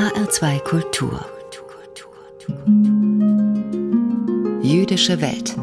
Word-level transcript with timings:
HR2 0.00 0.60
Kultur. 0.60 1.26
Jüdische 4.62 5.20
Welt. 5.20 5.54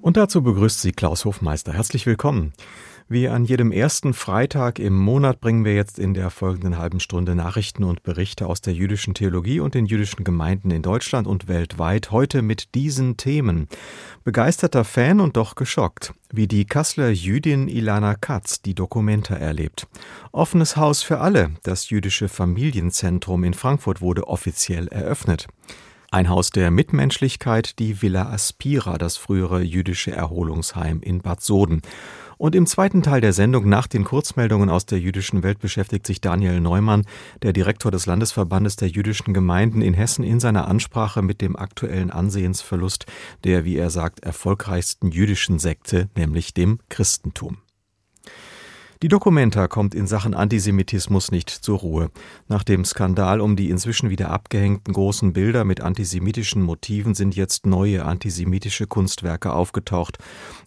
Und 0.00 0.16
dazu 0.16 0.44
begrüßt 0.44 0.80
sie 0.80 0.92
Klaus 0.92 1.24
Hofmeister. 1.24 1.72
Herzlich 1.72 2.06
willkommen. 2.06 2.52
Wie 3.10 3.26
an 3.26 3.46
jedem 3.46 3.72
ersten 3.72 4.12
Freitag 4.12 4.78
im 4.78 4.94
Monat 4.94 5.40
bringen 5.40 5.64
wir 5.64 5.74
jetzt 5.74 5.98
in 5.98 6.12
der 6.12 6.28
folgenden 6.28 6.76
halben 6.76 7.00
Stunde 7.00 7.34
Nachrichten 7.34 7.82
und 7.84 8.02
Berichte 8.02 8.46
aus 8.46 8.60
der 8.60 8.74
jüdischen 8.74 9.14
Theologie 9.14 9.60
und 9.60 9.74
den 9.74 9.86
jüdischen 9.86 10.24
Gemeinden 10.24 10.70
in 10.70 10.82
Deutschland 10.82 11.26
und 11.26 11.48
weltweit. 11.48 12.10
Heute 12.10 12.42
mit 12.42 12.74
diesen 12.74 13.16
Themen. 13.16 13.66
Begeisterter 14.24 14.84
Fan 14.84 15.20
und 15.20 15.38
doch 15.38 15.54
geschockt, 15.54 16.12
wie 16.30 16.46
die 16.46 16.66
Kasseler 16.66 17.08
Jüdin 17.08 17.68
Ilana 17.68 18.14
Katz 18.14 18.60
die 18.60 18.74
Dokumenta 18.74 19.36
erlebt. 19.36 19.86
Offenes 20.30 20.76
Haus 20.76 21.02
für 21.02 21.20
alle, 21.20 21.52
das 21.62 21.88
jüdische 21.88 22.28
Familienzentrum 22.28 23.42
in 23.42 23.54
Frankfurt 23.54 24.02
wurde 24.02 24.28
offiziell 24.28 24.86
eröffnet. 24.88 25.46
Ein 26.10 26.30
Haus 26.30 26.48
der 26.50 26.70
Mitmenschlichkeit, 26.70 27.78
die 27.78 28.00
Villa 28.00 28.30
Aspira, 28.30 28.96
das 28.96 29.18
frühere 29.18 29.60
jüdische 29.60 30.10
Erholungsheim 30.10 31.02
in 31.02 31.20
Bad 31.20 31.42
Soden. 31.42 31.82
Und 32.38 32.54
im 32.54 32.66
zweiten 32.66 33.02
Teil 33.02 33.20
der 33.20 33.32
Sendung 33.32 33.68
nach 33.68 33.88
den 33.88 34.04
Kurzmeldungen 34.04 34.70
aus 34.70 34.86
der 34.86 35.00
jüdischen 35.00 35.42
Welt 35.42 35.58
beschäftigt 35.58 36.06
sich 36.06 36.20
Daniel 36.20 36.60
Neumann, 36.60 37.04
der 37.42 37.52
Direktor 37.52 37.90
des 37.90 38.06
Landesverbandes 38.06 38.76
der 38.76 38.88
jüdischen 38.88 39.34
Gemeinden 39.34 39.82
in 39.82 39.92
Hessen, 39.92 40.24
in 40.24 40.38
seiner 40.38 40.68
Ansprache 40.68 41.20
mit 41.20 41.40
dem 41.40 41.56
aktuellen 41.56 42.12
Ansehensverlust 42.12 43.06
der, 43.42 43.64
wie 43.64 43.76
er 43.76 43.90
sagt, 43.90 44.20
erfolgreichsten 44.20 45.10
jüdischen 45.10 45.58
Sekte, 45.58 46.08
nämlich 46.14 46.54
dem 46.54 46.78
Christentum. 46.88 47.58
Die 49.00 49.06
Documenta 49.06 49.68
kommt 49.68 49.94
in 49.94 50.08
Sachen 50.08 50.34
Antisemitismus 50.34 51.30
nicht 51.30 51.50
zur 51.50 51.78
Ruhe. 51.78 52.10
Nach 52.48 52.64
dem 52.64 52.84
Skandal 52.84 53.40
um 53.40 53.54
die 53.54 53.70
inzwischen 53.70 54.10
wieder 54.10 54.30
abgehängten 54.30 54.92
großen 54.92 55.32
Bilder 55.32 55.62
mit 55.62 55.80
antisemitischen 55.80 56.62
Motiven 56.62 57.14
sind 57.14 57.36
jetzt 57.36 57.64
neue 57.64 58.04
antisemitische 58.04 58.88
Kunstwerke 58.88 59.52
aufgetaucht. 59.52 60.18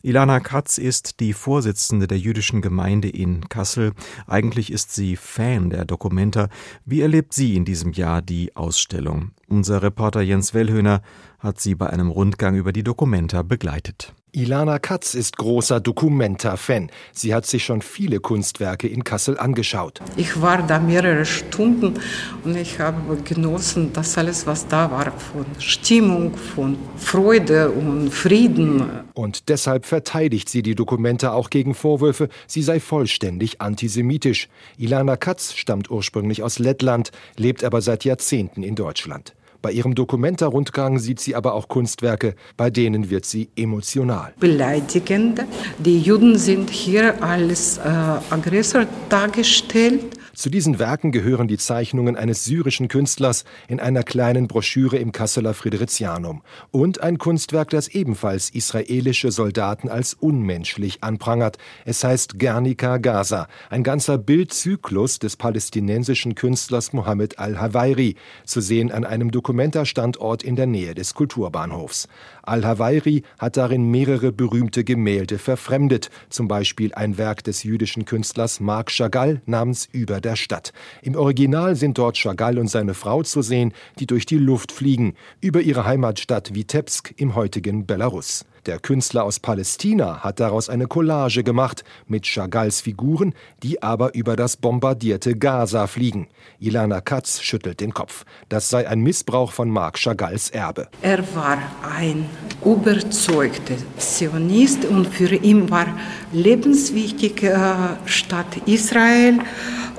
Ilana 0.02 0.40
Katz 0.40 0.78
ist 0.78 1.20
die 1.20 1.34
Vorsitzende 1.34 2.08
der 2.08 2.20
jüdischen 2.20 2.62
Gemeinde 2.62 3.10
in 3.10 3.50
Kassel. 3.50 3.92
Eigentlich 4.28 4.72
ist 4.72 4.96
sie 4.96 5.18
Fan 5.18 5.70
der 5.70 5.84
Documenta. 5.84 6.48
Wie 6.86 7.02
erlebt 7.02 7.34
sie 7.34 7.58
in 7.58 7.66
diesem 7.66 7.92
Jahr 7.92 8.22
die 8.22 8.56
Ausstellung? 8.56 9.32
Unser 9.50 9.84
Reporter 9.84 10.22
Jens 10.22 10.54
Wellhöhner 10.54 11.02
hat 11.40 11.60
sie 11.60 11.76
bei 11.76 11.90
einem 11.90 12.10
Rundgang 12.10 12.56
über 12.56 12.72
die 12.72 12.84
Documenta 12.84 13.42
begleitet. 13.42 14.14
Ilana 14.34 14.80
Katz 14.80 15.14
ist 15.14 15.36
großer 15.36 15.82
Documenta-Fan. 15.82 16.90
Sie 17.12 17.34
hat 17.34 17.46
sich 17.46 17.66
schon 17.66 17.82
viele 17.82 18.22
Kunstwerke 18.22 18.88
in 18.88 19.04
Kassel 19.04 19.38
angeschaut. 19.38 20.00
Ich 20.16 20.42
war 20.42 20.66
da 20.66 20.80
mehrere 20.80 21.26
Stunden 21.26 22.00
und 22.46 22.56
ich 22.56 22.80
habe 22.80 23.18
genossen, 23.24 23.92
das 23.92 24.18
alles, 24.18 24.48
was 24.48 24.66
da 24.70 24.90
war, 24.90 25.12
von 25.12 25.46
Stimmung, 25.60 26.34
von 26.38 26.78
Freude 26.96 27.72
und 27.72 28.10
Frieden. 28.14 29.02
Und 29.14 29.50
deshalb 29.50 29.86
verteidigt 29.86 30.48
sie 30.48 30.62
die 30.62 30.76
Documenta 30.76 31.34
auch 31.34 31.50
gegen 31.50 31.76
Vorwürfe, 31.76 32.30
sie 32.48 32.62
sei 32.62 32.80
vollständig 32.80 33.60
antisemitisch. 33.60 34.48
Ilana 34.78 35.18
Katz 35.18 35.56
stammt 35.56 35.92
ursprünglich 35.92 36.42
aus 36.42 36.58
Lettland, 36.58 37.12
lebt 37.36 37.66
aber 37.66 37.82
seit 37.82 38.06
Jahrzehnten 38.06 38.64
in 38.64 38.76
Deutschland. 38.76 39.34
Bei 39.62 39.72
ihrem 39.72 39.94
Dokumenta-Rundgang 39.94 40.98
sieht 40.98 41.20
sie 41.20 41.36
aber 41.36 41.54
auch 41.54 41.68
Kunstwerke, 41.68 42.36
bei 42.58 42.72
denen 42.72 43.10
wird 43.12 43.26
sie 43.26 43.50
emotional. 43.56 44.34
Beleidigend. 44.40 45.44
Die 45.78 46.00
Juden 46.00 46.38
sind 46.38 46.70
hier 46.72 47.22
als 47.24 47.78
äh, 47.78 47.82
Aggressor 47.82 48.88
dargestellt. 49.10 50.21
Zu 50.34 50.50
diesen 50.50 50.80
Werken 50.80 51.12
gehören 51.12 51.48
die 51.48 51.58
Zeichnungen 51.58 52.16
eines 52.16 52.46
syrischen 52.46 52.88
Künstlers 52.88 53.44
in 53.68 53.82
einer 53.82 54.04
kleinen 54.04 54.48
Broschüre 54.48 54.98
im 54.98 55.12
Kasseler 55.12 55.54
Fridericianum 55.54 56.42
und 56.72 57.02
ein 57.02 57.18
Kunstwerk, 57.18 57.70
das 57.70 57.90
ebenfalls 57.90 58.50
israelische 58.50 59.32
Soldaten 59.32 59.90
als 59.90 60.14
unmenschlich 60.14 61.04
anprangert. 61.04 61.58
Es 61.86 62.04
heißt 62.04 62.40
Guernica 62.40 62.98
Gaza, 62.98 63.48
ein 63.70 63.84
ganzer 63.84 64.18
Bildzyklus 64.18 65.20
des 65.20 65.36
palästinensischen 65.36 66.36
Künstlers 66.36 66.94
Mohammed 66.94 67.38
al-Hawairi, 67.38 68.16
zu 68.46 68.62
sehen 68.62 68.92
an 68.92 69.04
einem 69.04 69.32
Dokumenta-Standort 69.32 70.44
in 70.44 70.56
der 70.56 70.66
Nähe 70.68 70.96
des 70.96 71.14
Kulturbahnhofs. 71.14 72.08
Al-Hawairi 72.44 73.24
hat 73.40 73.58
darin 73.58 73.90
mehrere 73.92 74.32
berühmte 74.32 74.84
Gemälde 74.84 75.38
verfremdet, 75.38 76.10
zum 76.30 76.48
Beispiel 76.48 76.94
ein 76.94 77.18
Werk 77.18 77.44
des 77.44 77.64
jüdischen 77.64 78.06
Künstlers 78.06 78.60
Marc 78.60 78.92
Chagall 78.92 79.42
namens 79.46 79.88
Über 79.92 80.22
der 80.22 80.36
Stadt. 80.36 80.74
Im 81.02 81.16
Original 81.16 81.76
sind 81.76 81.98
dort 81.98 82.18
Chagall 82.18 82.58
und 82.58 82.68
seine 82.68 82.94
Frau 82.94 83.24
zu 83.24 83.42
sehen, 83.42 83.74
die 84.00 84.08
durch 84.08 84.26
die 84.26 84.38
Luft 84.38 84.72
fliegen, 84.72 85.16
über 85.40 85.62
ihre 85.62 85.86
Heimatstadt 85.86 86.56
Vitebsk 86.56 87.14
im 87.18 87.36
heutigen 87.36 87.86
Belarus. 87.86 88.46
Der 88.68 88.78
Künstler 88.78 89.24
aus 89.24 89.40
Palästina 89.40 90.20
hat 90.20 90.40
daraus 90.40 90.70
eine 90.70 90.86
Collage 90.86 91.44
gemacht 91.44 91.84
mit 92.08 92.26
Chagalls 92.26 92.80
Figuren, 92.82 93.34
die 93.64 93.82
aber 93.82 94.14
über 94.14 94.36
das 94.36 94.56
bombardierte 94.56 95.36
Gaza 95.36 95.88
fliegen. 95.88 96.28
Ilana 96.60 97.02
Katz 97.02 97.42
schüttelt 97.42 97.80
den 97.80 97.92
Kopf. 97.92 98.24
Das 98.50 98.70
sei 98.70 98.88
ein 98.88 99.02
Missbrauch 99.02 99.52
von 99.52 99.68
Marc 99.68 99.98
Chagalls 99.98 100.52
Erbe. 100.52 100.90
Er 101.02 101.24
war 101.36 101.58
ein 101.98 102.30
überzeugter 102.64 103.78
Zionist 103.98 104.86
und 104.86 105.08
für 105.08 105.34
ihn 105.34 105.72
war 105.72 105.88
lebenswichtig 106.32 107.42
äh, 107.42 107.58
Stadt 108.06 108.58
Israel. 108.68 109.40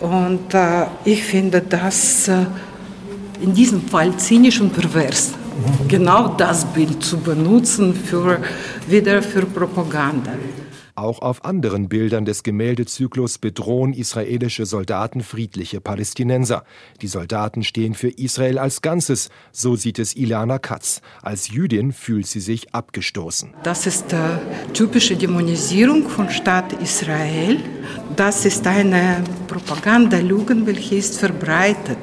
Und 0.00 0.54
äh, 0.54 0.86
ich 1.04 1.24
finde 1.24 1.62
das 1.62 2.28
äh, 2.28 2.46
in 3.40 3.54
diesem 3.54 3.88
Fall 3.88 4.16
zynisch 4.18 4.60
und 4.60 4.72
pervers 4.72 5.34
genau 5.88 6.28
das 6.28 6.64
Bild 6.72 7.04
zu 7.04 7.18
benutzen 7.18 7.94
für, 7.94 8.38
wieder 8.88 9.22
für 9.22 9.46
Propaganda. 9.46 10.32
Auch 10.94 11.22
auf 11.22 11.46
anderen 11.46 11.88
Bildern 11.88 12.26
des 12.26 12.42
Gemäldezyklus 12.42 13.38
bedrohen 13.38 13.94
israelische 13.94 14.66
Soldaten 14.66 15.22
friedliche 15.22 15.80
Palästinenser. 15.80 16.64
Die 17.00 17.06
Soldaten 17.06 17.62
stehen 17.62 17.94
für 17.94 18.10
Israel 18.10 18.58
als 18.58 18.82
Ganzes, 18.82 19.30
so 19.52 19.74
sieht 19.74 19.98
es 19.98 20.14
Ilana 20.14 20.58
Katz. 20.58 21.00
Als 21.22 21.48
Jüdin 21.48 21.92
fühlt 21.92 22.26
sie 22.26 22.40
sich 22.40 22.74
abgestoßen. 22.74 23.54
Das 23.62 23.86
ist 23.86 24.12
äh, 24.12 24.18
typische 24.74 25.16
Dämonisierung 25.16 26.10
von 26.10 26.28
Staat 26.28 26.74
Israel. 26.74 27.58
Das 28.14 28.44
ist 28.44 28.66
eine 28.66 29.24
Propagandalüge, 29.48 30.66
welche 30.66 30.96
ist 30.96 31.18
verbreitet. 31.18 31.98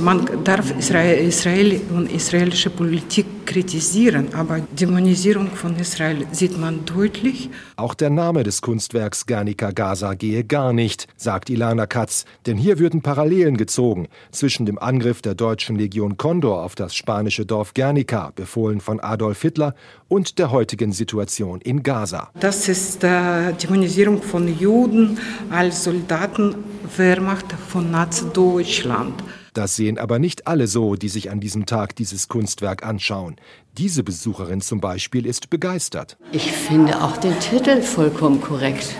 Man 0.00 0.44
darf 0.44 0.76
Israel, 0.78 1.80
und 1.94 2.12
israelische 2.12 2.70
Politik 2.70 3.26
kritisieren, 3.46 4.34
aber 4.34 4.60
Dämonisierung 4.78 5.48
von 5.48 5.74
Israel 5.76 6.26
sieht 6.32 6.58
man 6.58 6.84
deutlich. 6.84 7.48
Auch 7.76 7.94
der 7.94 8.10
Name 8.10 8.42
des 8.42 8.60
Kunstwerks 8.60 9.26
Guernica 9.26 9.70
Gaza 9.70 10.14
gehe 10.14 10.44
gar 10.44 10.72
nicht, 10.74 11.06
sagt 11.16 11.48
Ilana 11.48 11.86
Katz, 11.86 12.26
denn 12.46 12.58
hier 12.58 12.78
würden 12.78 13.00
Parallelen 13.00 13.56
gezogen 13.56 14.08
zwischen 14.30 14.66
dem 14.66 14.78
Angriff 14.78 15.22
der 15.22 15.34
deutschen 15.34 15.76
Legion 15.76 16.18
Condor 16.18 16.62
auf 16.62 16.74
das 16.74 16.94
spanische 16.94 17.46
Dorf 17.46 17.72
Guernica, 17.72 18.32
befohlen 18.36 18.80
von 18.80 19.00
Adolf 19.00 19.40
Hitler, 19.40 19.74
und 20.08 20.38
der 20.38 20.50
heutigen 20.50 20.92
Situation 20.92 21.60
in 21.62 21.82
Gaza. 21.82 22.30
Das 22.38 22.68
ist 22.68 23.02
äh, 23.02 23.52
Dämonisierung 23.54 24.22
von 24.22 24.58
Juden 24.58 25.18
als 25.50 25.84
Soldaten 25.84 26.54
Wehrmacht 26.96 27.46
von 27.68 27.90
Nazi-Deutschland. 27.90 29.14
Das 29.54 29.76
sehen 29.76 29.98
aber 29.98 30.18
nicht 30.18 30.46
alle 30.46 30.66
so, 30.66 30.94
die 30.94 31.08
sich 31.08 31.30
an 31.30 31.40
diesem 31.40 31.66
Tag 31.66 31.96
dieses 31.96 32.28
Kunstwerk 32.28 32.84
anschauen. 32.84 33.36
Diese 33.76 34.02
Besucherin 34.02 34.60
zum 34.60 34.80
Beispiel 34.80 35.26
ist 35.26 35.50
begeistert. 35.50 36.16
Ich 36.32 36.52
finde 36.52 37.02
auch 37.02 37.16
den 37.16 37.38
Titel 37.40 37.82
vollkommen 37.82 38.40
korrekt. 38.40 38.94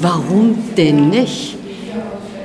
Warum 0.00 0.58
denn 0.76 1.10
nicht? 1.10 1.56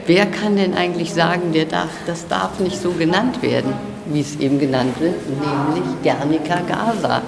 Wer 0.08 0.26
kann 0.26 0.56
denn 0.56 0.74
eigentlich 0.74 1.14
sagen, 1.14 1.54
der 1.54 1.66
darf, 1.66 1.92
das 2.06 2.28
darf 2.28 2.60
nicht 2.60 2.82
so 2.82 2.92
genannt 2.92 3.42
werden, 3.42 3.74
wie 4.08 4.22
es 4.22 4.36
eben 4.38 4.60
genannt 4.60 5.00
wird, 5.00 5.16
nämlich 5.30 6.02
Guernica 6.04 6.62
Gaza? 6.62 7.22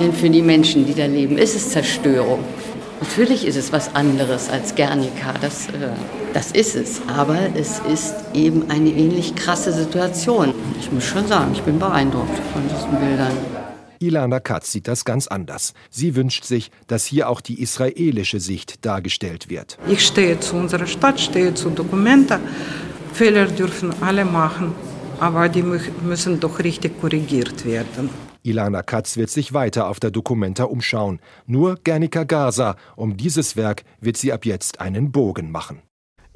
Denn 0.00 0.12
für 0.12 0.28
die 0.28 0.42
Menschen, 0.42 0.86
die 0.86 0.94
da 0.94 1.06
leben, 1.06 1.38
ist 1.38 1.54
es 1.54 1.70
Zerstörung. 1.70 2.44
Natürlich 3.00 3.46
ist 3.46 3.56
es 3.56 3.72
was 3.72 3.94
anderes 3.94 4.48
als 4.48 4.74
Guernica, 4.74 5.34
das, 5.40 5.68
äh, 5.68 5.90
das 6.34 6.52
ist 6.52 6.76
es. 6.76 7.00
Aber 7.06 7.38
es 7.54 7.80
ist 7.80 8.14
eben 8.34 8.70
eine 8.70 8.90
ähnlich 8.90 9.34
krasse 9.34 9.72
Situation. 9.72 10.54
Ich 10.80 10.90
muss 10.92 11.04
schon 11.04 11.26
sagen, 11.26 11.52
ich 11.52 11.62
bin 11.62 11.78
beeindruckt 11.78 12.38
von 12.52 12.62
diesen 12.68 12.98
Bildern. 12.98 13.32
Ilana 14.00 14.38
Katz 14.38 14.70
sieht 14.70 14.86
das 14.86 15.04
ganz 15.04 15.26
anders. 15.26 15.74
Sie 15.90 16.14
wünscht 16.14 16.44
sich, 16.44 16.70
dass 16.86 17.04
hier 17.04 17.28
auch 17.28 17.40
die 17.40 17.60
israelische 17.60 18.38
Sicht 18.38 18.84
dargestellt 18.86 19.50
wird. 19.50 19.76
Ich 19.88 20.06
stehe 20.06 20.38
zu 20.38 20.56
unserer 20.56 20.86
Stadt, 20.86 21.18
stehe 21.20 21.54
zu 21.54 21.70
Dokumenta. 21.70 22.38
Fehler 23.12 23.46
dürfen 23.46 23.92
alle 24.00 24.24
machen, 24.24 24.72
aber 25.18 25.48
die 25.48 25.64
müssen 25.64 26.38
doch 26.38 26.60
richtig 26.60 27.00
korrigiert 27.00 27.64
werden. 27.64 28.10
Ilana 28.44 28.82
Katz 28.82 29.16
wird 29.16 29.30
sich 29.30 29.52
weiter 29.52 29.88
auf 29.88 29.98
der 29.98 30.12
Documenta 30.12 30.64
umschauen. 30.64 31.20
Nur 31.46 31.76
Guernica 31.82 32.22
Gaza, 32.22 32.76
um 32.94 33.16
dieses 33.16 33.56
Werk 33.56 33.82
wird 34.00 34.16
sie 34.16 34.32
ab 34.32 34.46
jetzt 34.46 34.80
einen 34.80 35.10
Bogen 35.10 35.50
machen. 35.50 35.82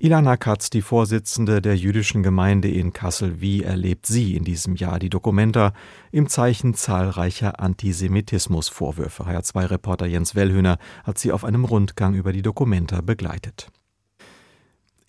Ilana 0.04 0.36
Katz, 0.36 0.68
die 0.68 0.82
Vorsitzende 0.82 1.62
der 1.62 1.76
jüdischen 1.76 2.24
Gemeinde 2.24 2.68
in 2.68 2.92
Kassel, 2.92 3.40
wie 3.40 3.62
erlebt 3.62 4.04
sie 4.04 4.34
in 4.34 4.42
diesem 4.42 4.74
Jahr 4.74 4.98
die 4.98 5.10
Dokumenta 5.10 5.72
im 6.10 6.28
Zeichen 6.28 6.74
zahlreicher 6.74 7.60
Antisemitismusvorwürfe? 7.60 9.22
HR2-Reporter 9.22 10.06
Jens 10.06 10.34
Wellhöhner 10.34 10.78
hat 11.04 11.18
sie 11.18 11.30
auf 11.30 11.44
einem 11.44 11.64
Rundgang 11.64 12.14
über 12.14 12.32
die 12.32 12.42
Dokumenta 12.42 13.00
begleitet. 13.00 13.68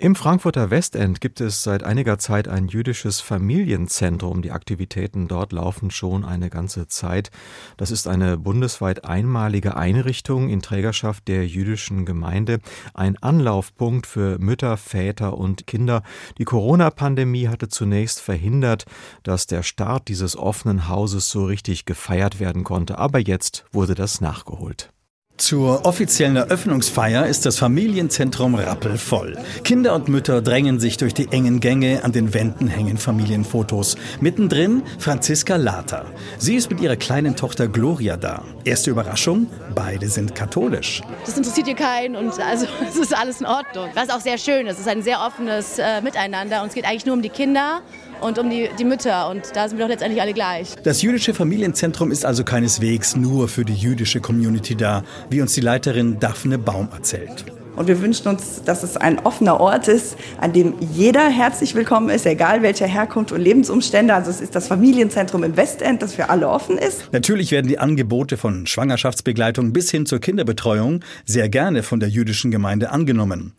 Im 0.03 0.15
Frankfurter 0.15 0.69
Westend 0.69 1.21
gibt 1.21 1.39
es 1.39 1.63
seit 1.63 1.83
einiger 1.83 2.19
Zeit 2.19 2.49
ein 2.49 2.67
jüdisches 2.67 3.21
Familienzentrum. 3.21 4.41
Die 4.41 4.51
Aktivitäten 4.51 5.29
dort 5.29 5.53
laufen 5.53 5.91
schon 5.91 6.25
eine 6.25 6.49
ganze 6.49 6.89
Zeit. 6.89 7.31
Das 7.77 7.89
ist 7.89 8.09
eine 8.09 8.37
bundesweit 8.37 9.05
einmalige 9.05 9.77
Einrichtung 9.77 10.49
in 10.49 10.61
Trägerschaft 10.61 11.29
der 11.29 11.47
jüdischen 11.47 12.05
Gemeinde, 12.05 12.59
ein 12.93 13.15
Anlaufpunkt 13.23 14.05
für 14.05 14.39
Mütter, 14.39 14.75
Väter 14.75 15.37
und 15.37 15.67
Kinder. 15.67 16.03
Die 16.37 16.43
Corona-Pandemie 16.43 17.47
hatte 17.47 17.69
zunächst 17.69 18.19
verhindert, 18.19 18.85
dass 19.23 19.47
der 19.47 19.63
Start 19.63 20.09
dieses 20.09 20.35
offenen 20.35 20.89
Hauses 20.89 21.29
so 21.29 21.45
richtig 21.45 21.85
gefeiert 21.85 22.41
werden 22.41 22.65
konnte, 22.65 22.97
aber 22.97 23.19
jetzt 23.19 23.63
wurde 23.71 23.95
das 23.95 24.19
nachgeholt. 24.19 24.92
Zur 25.37 25.85
offiziellen 25.87 26.35
Eröffnungsfeier 26.35 27.25
ist 27.25 27.47
das 27.47 27.57
Familienzentrum 27.57 28.53
rappelvoll. 28.53 29.35
Kinder 29.63 29.95
und 29.95 30.07
Mütter 30.07 30.43
drängen 30.43 30.79
sich 30.79 30.97
durch 30.97 31.15
die 31.15 31.31
engen 31.31 31.59
Gänge, 31.59 32.03
an 32.03 32.11
den 32.11 32.35
Wänden 32.35 32.67
hängen 32.67 32.97
Familienfotos. 32.97 33.95
Mittendrin 34.21 34.83
Franziska 34.99 35.55
Later. 35.55 36.05
Sie 36.37 36.55
ist 36.55 36.69
mit 36.69 36.79
ihrer 36.81 36.97
kleinen 36.97 37.35
Tochter 37.35 37.67
Gloria 37.67 38.15
da. 38.15 38.43
Erste 38.63 38.91
Überraschung, 38.91 39.47
beide 39.73 40.07
sind 40.07 40.35
katholisch. 40.35 41.01
Das 41.25 41.35
interessiert 41.35 41.65
hier 41.65 41.75
keinen 41.75 42.15
und 42.15 42.39
also 42.39 42.67
es 42.87 42.95
ist 42.95 43.17
alles 43.17 43.41
in 43.41 43.47
Ordnung. 43.47 43.89
Was 43.95 44.11
auch 44.11 44.21
sehr 44.21 44.37
schön 44.37 44.67
ist, 44.67 44.75
es 44.75 44.81
ist 44.81 44.87
ein 44.87 45.01
sehr 45.01 45.19
offenes 45.19 45.79
äh, 45.79 45.99
Miteinander 46.01 46.61
und 46.61 46.67
es 46.67 46.75
geht 46.75 46.85
eigentlich 46.85 47.07
nur 47.07 47.15
um 47.15 47.23
die 47.23 47.29
Kinder 47.29 47.81
und 48.23 48.39
um 48.39 48.49
die, 48.49 48.69
die 48.79 48.85
Mütter. 48.85 49.29
Und 49.29 49.43
da 49.53 49.67
sind 49.67 49.77
wir 49.77 49.85
doch 49.85 49.91
letztendlich 49.91 50.21
alle 50.21 50.33
gleich. 50.33 50.75
Das 50.83 51.01
jüdische 51.01 51.33
Familienzentrum 51.33 52.11
ist 52.11 52.25
also 52.25 52.43
keineswegs 52.43 53.15
nur 53.15 53.47
für 53.47 53.65
die 53.65 53.75
jüdische 53.75 54.21
Community 54.21 54.75
da, 54.75 55.03
wie 55.29 55.41
uns 55.41 55.53
die 55.53 55.61
Leiterin 55.61 56.19
Daphne 56.19 56.57
Baum 56.57 56.89
erzählt. 56.93 57.45
Und 57.75 57.87
wir 57.87 57.99
wünschen 58.01 58.27
uns, 58.27 58.61
dass 58.63 58.83
es 58.83 58.97
ein 58.97 59.19
offener 59.25 59.59
Ort 59.59 59.87
ist, 59.87 60.15
an 60.39 60.53
dem 60.53 60.75
jeder 60.93 61.27
herzlich 61.27 61.73
willkommen 61.73 62.09
ist, 62.09 62.25
egal 62.25 62.61
welcher 62.61 62.85
Herkunft 62.85 63.31
und 63.31 63.41
Lebensumstände. 63.41 64.13
Also 64.13 64.29
es 64.29 64.41
ist 64.41 64.53
das 64.55 64.67
Familienzentrum 64.67 65.43
im 65.43 65.57
Westend, 65.57 66.03
das 66.03 66.13
für 66.13 66.29
alle 66.29 66.49
offen 66.49 66.77
ist. 66.77 67.11
Natürlich 67.11 67.51
werden 67.51 67.67
die 67.67 67.79
Angebote 67.79 68.37
von 68.37 68.67
Schwangerschaftsbegleitung 68.67 69.73
bis 69.73 69.89
hin 69.89 70.05
zur 70.05 70.19
Kinderbetreuung 70.19 71.03
sehr 71.25 71.49
gerne 71.49 71.81
von 71.81 71.99
der 71.99 72.09
jüdischen 72.09 72.51
Gemeinde 72.51 72.91
angenommen. 72.91 73.53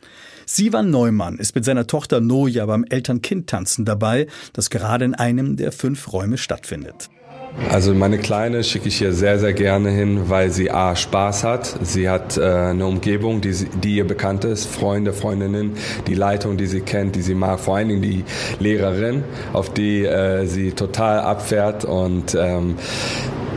Sivan 0.47 0.91
Neumann 0.91 1.39
ist 1.39 1.55
mit 1.55 1.65
seiner 1.65 1.87
Tochter 1.87 2.21
Noja 2.21 2.67
beim 2.67 2.85
Eltern-Kind-Tanzen 2.85 3.85
dabei, 3.85 4.27
das 4.53 4.71
gerade 4.71 5.05
in 5.05 5.15
einem 5.15 5.57
der 5.57 5.73
fünf 5.73 6.13
Räume 6.13 6.39
stattfindet. 6.39 7.11
Also 7.71 7.95
meine 7.95 8.19
Kleine 8.19 8.65
schicke 8.65 8.89
ich 8.89 8.99
hier 8.99 9.13
sehr, 9.13 9.39
sehr 9.39 9.53
gerne 9.53 9.91
hin, 9.91 10.29
weil 10.29 10.51
sie 10.51 10.73
A, 10.73 10.97
Spaß 10.97 11.45
hat. 11.45 11.79
Sie 11.83 12.09
hat 12.09 12.37
äh, 12.37 12.43
eine 12.43 12.85
Umgebung, 12.87 13.41
die, 13.41 13.53
die 13.53 13.97
ihr 13.97 14.07
bekannt 14.07 14.45
ist, 14.45 14.67
Freunde, 14.67 15.13
Freundinnen, 15.13 15.73
die 16.09 16.15
Leitung, 16.15 16.57
die 16.57 16.67
sie 16.67 16.81
kennt, 16.81 17.15
die 17.15 17.23
sie 17.23 17.35
mag, 17.35 17.61
vor 17.61 17.77
allen 17.77 17.89
Dingen 17.89 18.03
die 18.03 18.25
Lehrerin, 18.59 19.23
auf 19.53 19.73
die 19.73 20.05
äh, 20.05 20.47
sie 20.47 20.73
total 20.73 21.21
abfährt 21.21 21.85
und 21.85 22.37
ähm, 22.39 22.75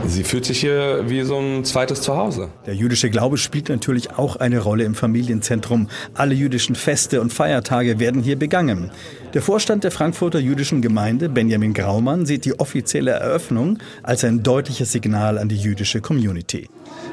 Sie 0.06 0.24
fühlt 0.24 0.44
sich 0.44 0.60
hier 0.60 1.04
wie 1.06 1.22
so 1.22 1.38
ein 1.38 1.64
zweites 1.64 2.00
Zuhause. 2.02 2.48
Der 2.66 2.74
jüdische 2.74 3.10
Glaube 3.10 3.36
spielt 3.36 3.68
natürlich 3.68 4.16
auch 4.16 4.36
eine 4.36 4.60
Rolle 4.60 4.84
im 4.84 4.94
Familienzentrum. 4.94 5.88
Alle 6.14 6.34
jüdischen 6.34 6.74
Feste 6.74 7.20
und 7.20 7.32
Feiertage 7.32 7.98
werden 7.98 8.22
hier 8.22 8.38
begangen. 8.38 8.90
Der 9.34 9.42
Vorstand 9.42 9.84
der 9.84 9.90
Frankfurter 9.90 10.38
jüdischen 10.38 10.80
Gemeinde, 10.80 11.28
Benjamin 11.28 11.74
Graumann, 11.74 12.24
sieht 12.24 12.44
die 12.44 12.58
offizielle 12.58 13.10
Eröffnung 13.10 13.78
als 14.02 14.24
ein 14.24 14.42
deutliches 14.42 14.92
Signal 14.92 15.36
an 15.36 15.48
die 15.48 15.56
jüdische 15.56 16.00
Community. 16.00 16.68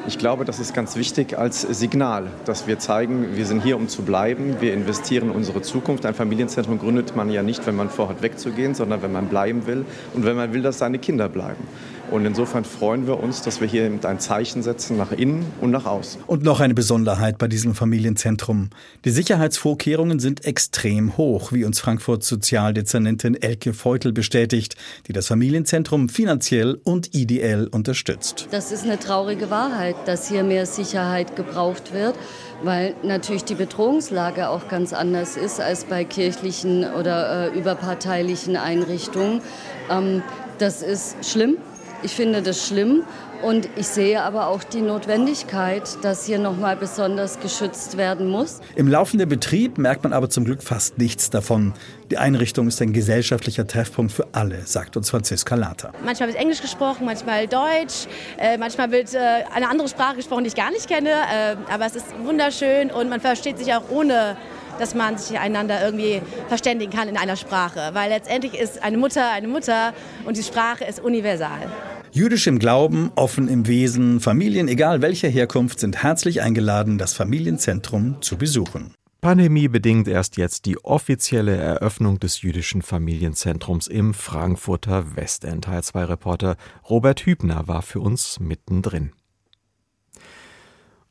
Ich 0.07 0.17
glaube, 0.19 0.45
das 0.45 0.59
ist 0.59 0.73
ganz 0.73 0.95
wichtig 0.95 1.37
als 1.37 1.61
Signal, 1.61 2.27
dass 2.45 2.67
wir 2.67 2.77
zeigen, 2.79 3.35
wir 3.35 3.45
sind 3.45 3.63
hier, 3.63 3.75
um 3.75 3.87
zu 3.87 4.03
bleiben. 4.03 4.57
Wir 4.59 4.73
investieren 4.73 5.29
in 5.29 5.35
unsere 5.35 5.61
Zukunft. 5.61 6.05
Ein 6.05 6.13
Familienzentrum 6.13 6.77
gründet 6.77 7.15
man 7.15 7.29
ja 7.31 7.41
nicht, 7.41 7.65
wenn 7.65 7.75
man 7.75 7.89
vorhat, 7.89 8.21
wegzugehen, 8.21 8.75
sondern 8.75 9.01
wenn 9.01 9.11
man 9.11 9.27
bleiben 9.27 9.65
will 9.65 9.83
und 10.13 10.23
wenn 10.23 10.35
man 10.35 10.53
will, 10.53 10.61
dass 10.61 10.77
seine 10.77 10.99
Kinder 10.99 11.27
bleiben. 11.27 11.63
Und 12.11 12.25
insofern 12.25 12.65
freuen 12.65 13.07
wir 13.07 13.19
uns, 13.19 13.41
dass 13.41 13.61
wir 13.61 13.67
hier 13.67 13.91
ein 14.03 14.19
Zeichen 14.19 14.63
setzen 14.63 14.97
nach 14.97 15.11
innen 15.11 15.45
und 15.61 15.71
nach 15.71 15.85
außen. 15.85 16.21
Und 16.27 16.43
noch 16.43 16.59
eine 16.59 16.73
Besonderheit 16.73 17.37
bei 17.37 17.47
diesem 17.47 17.75
Familienzentrum. 17.75 18.69
Die 19.03 19.09
Sicherheitsvorkehrungen 19.09 20.19
sind 20.19 20.45
extrem 20.45 21.17
hoch, 21.17 21.51
wie 21.51 21.65
uns 21.65 21.79
Frankfurts 21.79 22.27
Sozialdezernentin 22.27 23.41
Elke 23.41 23.73
Feutel 23.73 24.13
bestätigt, 24.13 24.75
die 25.07 25.13
das 25.13 25.27
Familienzentrum 25.27 26.09
finanziell 26.09 26.79
und 26.83 27.15
ideell 27.15 27.67
unterstützt. 27.67 28.47
Das 28.51 28.71
ist 28.71 28.83
eine 28.83 28.99
traurige 28.99 29.49
Wahrheit, 29.49 29.95
dass 30.05 30.29
hier 30.29 30.43
mehr 30.43 30.65
Sicherheit 30.65 31.35
gebraucht 31.35 31.93
wird 31.93 32.15
weil 32.63 32.95
natürlich 33.03 33.43
die 33.43 33.55
Bedrohungslage 33.55 34.49
auch 34.49 34.67
ganz 34.67 34.93
anders 34.93 35.37
ist 35.37 35.59
als 35.59 35.85
bei 35.85 36.03
kirchlichen 36.03 36.85
oder 36.93 37.51
äh, 37.53 37.57
überparteilichen 37.57 38.55
Einrichtungen. 38.55 39.41
Ähm, 39.89 40.23
das 40.57 40.81
ist 40.81 41.17
schlimm, 41.29 41.57
ich 42.03 42.11
finde 42.11 42.41
das 42.41 42.67
schlimm 42.67 43.03
und 43.41 43.69
ich 43.75 43.87
sehe 43.87 44.21
aber 44.23 44.47
auch 44.47 44.63
die 44.63 44.81
Notwendigkeit, 44.81 45.83
dass 46.03 46.25
hier 46.25 46.39
nochmal 46.39 46.75
besonders 46.75 47.39
geschützt 47.39 47.97
werden 47.97 48.29
muss. 48.29 48.59
Im 48.75 48.87
laufenden 48.87 49.27
Betrieb 49.29 49.77
merkt 49.77 50.03
man 50.03 50.13
aber 50.13 50.29
zum 50.29 50.45
Glück 50.45 50.63
fast 50.63 50.97
nichts 50.97 51.29
davon. 51.29 51.73
Die 52.11 52.17
Einrichtung 52.17 52.67
ist 52.67 52.81
ein 52.81 52.93
gesellschaftlicher 52.93 53.67
Treffpunkt 53.67 54.11
für 54.11 54.27
alle, 54.31 54.61
sagt 54.65 54.97
uns 54.97 55.09
Franziska 55.09 55.55
Later. 55.55 55.91
Manchmal 56.03 56.29
wird 56.29 56.39
Englisch 56.39 56.61
gesprochen, 56.61 57.05
manchmal 57.05 57.47
Deutsch, 57.47 58.07
äh, 58.37 58.57
manchmal 58.57 58.91
wird 58.91 59.13
äh, 59.13 59.19
eine 59.53 59.69
andere 59.69 59.89
Sprache 59.89 60.15
gesprochen, 60.17 60.43
die 60.43 60.49
ich 60.49 60.55
gar 60.55 60.71
nicht 60.71 60.87
kenne. 60.87 61.09
Äh, 61.09 61.55
aber 61.71 61.85
es 61.85 61.95
ist 61.95 62.05
wunderschön 62.23 62.91
und 62.91 63.09
man 63.09 63.21
versteht 63.21 63.57
sich 63.57 63.73
auch 63.73 63.89
ohne 63.89 64.37
dass 64.79 64.95
man 64.95 65.17
sich 65.17 65.39
einander 65.39 65.83
irgendwie 65.83 66.21
verständigen 66.47 66.91
kann 66.91 67.07
in 67.07 67.17
einer 67.17 67.35
Sprache. 67.35 67.91
Weil 67.93 68.09
letztendlich 68.09 68.59
ist 68.59 68.83
eine 68.83 68.97
Mutter 68.97 69.31
eine 69.31 69.47
Mutter 69.47 69.93
und 70.25 70.37
die 70.37 70.43
Sprache 70.43 70.85
ist 70.85 70.99
universal. 70.99 71.69
Jüdisch 72.11 72.47
im 72.47 72.59
Glauben, 72.59 73.11
offen 73.15 73.49
im 73.49 73.67
Wesen, 73.67 74.21
Familien, 74.21 74.69
egal 74.69 75.01
welcher 75.01 75.27
Herkunft, 75.27 75.79
sind 75.79 76.01
herzlich 76.01 76.41
eingeladen, 76.41 76.97
das 76.97 77.13
Familienzentrum 77.13 78.21
zu 78.21 78.37
besuchen. 78.37 78.93
Pandemie 79.25 79.67
bedingt 79.67 80.07
erst 80.07 80.37
jetzt 80.37 80.65
die 80.65 80.77
offizielle 80.85 81.55
Eröffnung 81.55 82.19
des 82.19 82.43
jüdischen 82.43 82.83
Familienzentrums 82.83 83.87
im 83.87 84.13
Frankfurter 84.13 85.15
Westend. 85.15 85.67
H2-Reporter 85.67 86.57
Robert 86.89 87.25
Hübner 87.25 87.67
war 87.67 87.81
für 87.81 88.01
uns 88.01 88.39
mittendrin. 88.39 89.13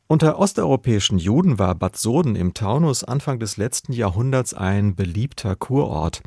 Unter 0.06 0.38
osteuropäischen 0.38 1.18
Juden 1.18 1.58
war 1.58 1.74
Bad 1.74 1.96
Soden 1.96 2.36
im 2.36 2.52
Taunus 2.52 3.04
Anfang 3.04 3.38
des 3.38 3.56
letzten 3.56 3.94
Jahrhunderts 3.94 4.52
ein 4.52 4.94
beliebter 4.94 5.56
Kurort. 5.56 6.22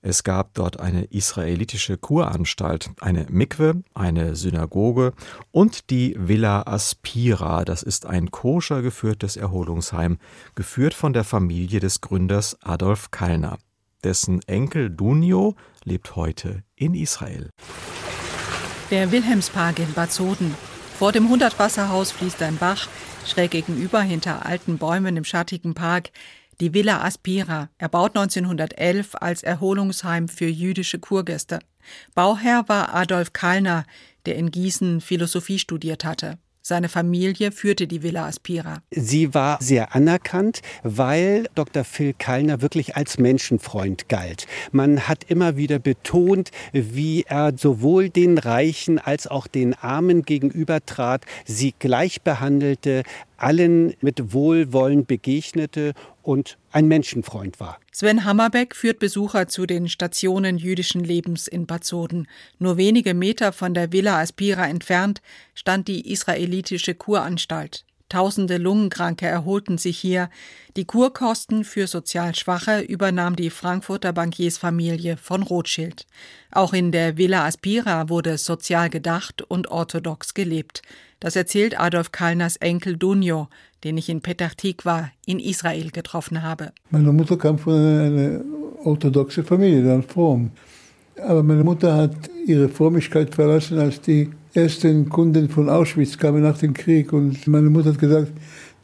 Es 0.00 0.24
gab 0.24 0.54
dort 0.54 0.80
eine 0.80 1.04
israelitische 1.04 1.98
Kuranstalt, 1.98 2.90
eine 3.00 3.26
Mikwe, 3.28 3.82
eine 3.92 4.34
Synagoge 4.34 5.12
und 5.50 5.90
die 5.90 6.16
Villa 6.18 6.62
Aspira. 6.62 7.66
Das 7.66 7.82
ist 7.82 8.06
ein 8.06 8.30
koscher 8.30 8.80
geführtes 8.80 9.36
Erholungsheim, 9.36 10.16
geführt 10.54 10.94
von 10.94 11.12
der 11.12 11.24
Familie 11.24 11.80
des 11.80 12.00
Gründers 12.00 12.56
Adolf 12.62 13.10
Kallner. 13.10 13.58
Dessen 14.04 14.40
Enkel 14.46 14.88
Dunio 14.88 15.54
lebt 15.84 16.16
heute 16.16 16.62
in 16.76 16.94
Israel. 16.94 17.50
Der 18.90 19.12
Wilhelmspark 19.12 19.80
in 19.80 19.92
Bad 19.92 20.12
Soden. 20.12 20.54
Vor 20.98 21.12
dem 21.12 21.28
Hundertwasserhaus 21.28 22.10
fließt 22.10 22.42
ein 22.42 22.56
Bach, 22.56 22.88
schräg 23.24 23.52
gegenüber 23.52 24.00
hinter 24.00 24.44
alten 24.44 24.78
Bäumen 24.78 25.16
im 25.16 25.22
schattigen 25.22 25.72
Park 25.72 26.10
die 26.60 26.74
Villa 26.74 27.04
Aspira, 27.04 27.68
erbaut 27.78 28.16
1911 28.16 29.14
als 29.14 29.44
Erholungsheim 29.44 30.26
für 30.26 30.48
jüdische 30.48 30.98
Kurgäste. 30.98 31.60
Bauherr 32.16 32.68
war 32.68 32.96
Adolf 32.96 33.32
Kallner, 33.32 33.84
der 34.26 34.34
in 34.34 34.50
Gießen 34.50 35.00
Philosophie 35.00 35.60
studiert 35.60 36.04
hatte. 36.04 36.36
Seine 36.68 36.90
Familie 36.90 37.50
führte 37.50 37.86
die 37.86 38.02
Villa 38.02 38.26
Aspira. 38.26 38.82
Sie 38.90 39.32
war 39.32 39.56
sehr 39.58 39.94
anerkannt, 39.94 40.60
weil 40.82 41.48
Dr. 41.54 41.82
Phil 41.82 42.12
Kallner 42.12 42.60
wirklich 42.60 42.94
als 42.94 43.16
Menschenfreund 43.16 44.10
galt. 44.10 44.46
Man 44.70 45.08
hat 45.08 45.24
immer 45.30 45.56
wieder 45.56 45.78
betont, 45.78 46.50
wie 46.74 47.22
er 47.26 47.54
sowohl 47.56 48.10
den 48.10 48.36
Reichen 48.36 48.98
als 48.98 49.26
auch 49.26 49.46
den 49.46 49.72
Armen 49.72 50.24
gegenübertrat, 50.24 51.24
sie 51.46 51.74
gleich 51.78 52.20
behandelte, 52.20 53.02
allen 53.38 53.94
mit 54.02 54.34
Wohlwollen 54.34 55.06
begegnete 55.06 55.94
und 56.28 56.58
ein 56.72 56.88
Menschenfreund 56.88 57.58
war. 57.58 57.80
Sven 57.90 58.26
Hammerbeck 58.26 58.76
führt 58.76 58.98
Besucher 58.98 59.48
zu 59.48 59.64
den 59.64 59.88
Stationen 59.88 60.58
jüdischen 60.58 61.02
Lebens 61.02 61.48
in 61.48 61.64
Bad 61.64 61.84
Soden. 61.84 62.28
Nur 62.58 62.76
wenige 62.76 63.14
Meter 63.14 63.50
von 63.50 63.72
der 63.72 63.92
Villa 63.92 64.20
Aspira 64.20 64.68
entfernt 64.68 65.22
stand 65.54 65.88
die 65.88 66.12
israelitische 66.12 66.94
Kuranstalt. 66.94 67.86
Tausende 68.10 68.58
Lungenkranke 68.58 69.26
erholten 69.26 69.78
sich 69.78 69.98
hier. 69.98 70.28
Die 70.76 70.84
Kurkosten 70.84 71.64
für 71.64 71.86
sozial 71.86 72.34
Schwache 72.34 72.80
übernahm 72.80 73.34
die 73.34 73.50
Frankfurter 73.50 74.12
Bankiersfamilie 74.12 75.16
von 75.16 75.42
Rothschild. 75.42 76.06
Auch 76.50 76.74
in 76.74 76.92
der 76.92 77.16
Villa 77.16 77.46
Aspira 77.46 78.10
wurde 78.10 78.36
sozial 78.36 78.90
gedacht 78.90 79.40
und 79.40 79.68
orthodox 79.68 80.34
gelebt. 80.34 80.82
Das 81.20 81.36
erzählt 81.36 81.78
Adolf 81.78 82.12
Kallners 82.12 82.56
Enkel 82.56 82.96
Dunjo, 82.96 83.48
den 83.84 83.96
ich 83.96 84.08
in 84.08 84.20
Petach 84.20 84.54
Tikva 84.54 85.10
in 85.26 85.38
Israel 85.38 85.90
getroffen 85.90 86.42
habe. 86.42 86.72
Meine 86.90 87.12
Mutter 87.12 87.36
kam 87.36 87.58
von 87.58 87.74
einer 87.74 88.40
orthodoxen 88.84 89.44
Familie, 89.44 89.82
dann 89.82 90.02
fromm. 90.02 90.50
Aber 91.16 91.42
meine 91.42 91.64
Mutter 91.64 91.96
hat 91.96 92.14
ihre 92.46 92.68
Frömmigkeit 92.68 93.34
verlassen, 93.34 93.78
als 93.78 94.00
die 94.00 94.30
ersten 94.54 95.08
Kunden 95.08 95.48
von 95.48 95.68
Auschwitz 95.68 96.16
kamen 96.16 96.42
nach 96.42 96.58
dem 96.58 96.74
Krieg. 96.74 97.12
Und 97.12 97.46
meine 97.46 97.70
Mutter 97.70 97.90
hat 97.90 97.98
gesagt, 97.98 98.32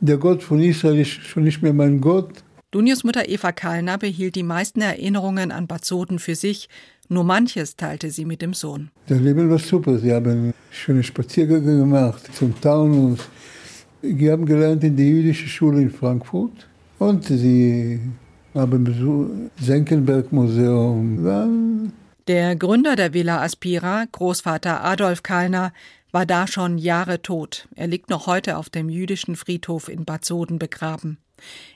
der 0.01 0.19
Gott 0.19 0.43
von 0.43 0.61
Israel 0.61 1.01
ist 1.01 1.11
schon 1.11 1.45
nicht 1.45 1.63
mehr 1.63 1.73
mein 1.73 2.01
Gott. 2.01 2.31
Dunius 2.71 3.05
Mutter 3.05 3.29
Eva 3.29 3.53
Kallner 3.53 3.99
behielt 3.99 4.35
die 4.35 4.43
meisten 4.43 4.81
Erinnerungen 4.81 5.53
an 5.53 5.69
Bad 5.69 5.85
Soden 5.85 6.19
für 6.19 6.35
sich. 6.35 6.69
Nur 7.09 7.23
manches 7.23 7.77
teilte 7.77 8.11
sie 8.11 8.25
mit 8.25 8.43
dem 8.43 8.53
Sohn. 8.53 8.91
Das 9.07 9.21
Leben 9.21 9.49
war 9.49 9.59
super. 9.59 9.99
Sie 9.99 10.13
haben 10.13 10.53
schöne 10.71 11.03
Spaziergänge 11.03 11.79
gemacht 11.79 12.35
zum 12.35 12.61
Taunus. 12.61 13.21
Sie 14.05 14.31
haben 14.31 14.45
gelernt 14.45 14.85
in 14.85 14.97
der 14.97 15.07
jüdischen 15.07 15.49
Schule 15.49 15.81
in 15.81 15.91
Frankfurt. 15.91 16.69
Und 16.99 17.25
sie 17.25 17.99
haben 18.55 18.85
besucht 18.85 19.31
Senckenberg 19.61 20.31
Museum. 20.31 21.91
Der 22.29 22.55
Gründer 22.57 22.97
der 22.97 23.15
Villa 23.15 23.43
Aspira, 23.43 24.05
Großvater 24.13 24.85
Adolf 24.85 25.23
Kallner, 25.23 25.73
war 26.13 26.27
da 26.27 26.47
schon 26.47 26.77
Jahre 26.77 27.23
tot. 27.23 27.67
Er 27.77 27.87
liegt 27.87 28.11
noch 28.11 28.27
heute 28.27 28.59
auf 28.59 28.69
dem 28.69 28.91
jüdischen 28.91 29.37
Friedhof 29.37 29.89
in 29.89 30.05
Bad 30.05 30.25
Soden 30.25 30.59
begraben. 30.59 31.17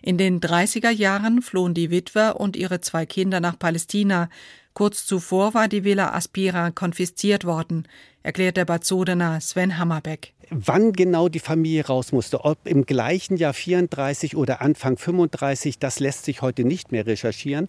In 0.03 0.19
den 0.19 0.41
30er 0.41 0.91
Jahren 0.91 1.41
flohen 1.41 1.73
die 1.73 1.91
Witwe 1.91 2.35
und 2.35 2.57
ihre 2.57 2.81
zwei 2.83 3.07
Kinder 3.07 3.41
nach 3.41 3.59
Palästina. 3.59 4.29
Kurz 4.75 5.07
zuvor 5.07 5.55
war 5.55 5.67
die 5.67 5.83
Villa 5.83 6.13
Aspira 6.13 6.71
konfisziert 6.71 7.45
worden, 7.45 7.89
erklärt 8.23 8.59
der 8.59 8.67
Bad 8.67 8.85
Sodener 8.85 9.41
Sven 9.41 9.79
Hammerbeck. 9.79 10.35
Wann 10.51 10.93
genau 10.93 11.29
die 11.29 11.41
Familie 11.41 11.87
raus 11.87 12.13
musste, 12.13 12.45
ob 12.45 12.59
im 12.65 12.87
gleichen 12.87 13.37
Jahr 13.37 13.53
34 13.53 14.37
oder 14.37 14.63
Anfang 14.63 14.97
35, 14.97 15.79
das 15.79 16.01
lässt 16.01 16.25
sich 16.25 16.41
heute 16.41 16.65
nicht 16.65 16.91
mehr 16.91 17.07
recherchieren. 17.07 17.69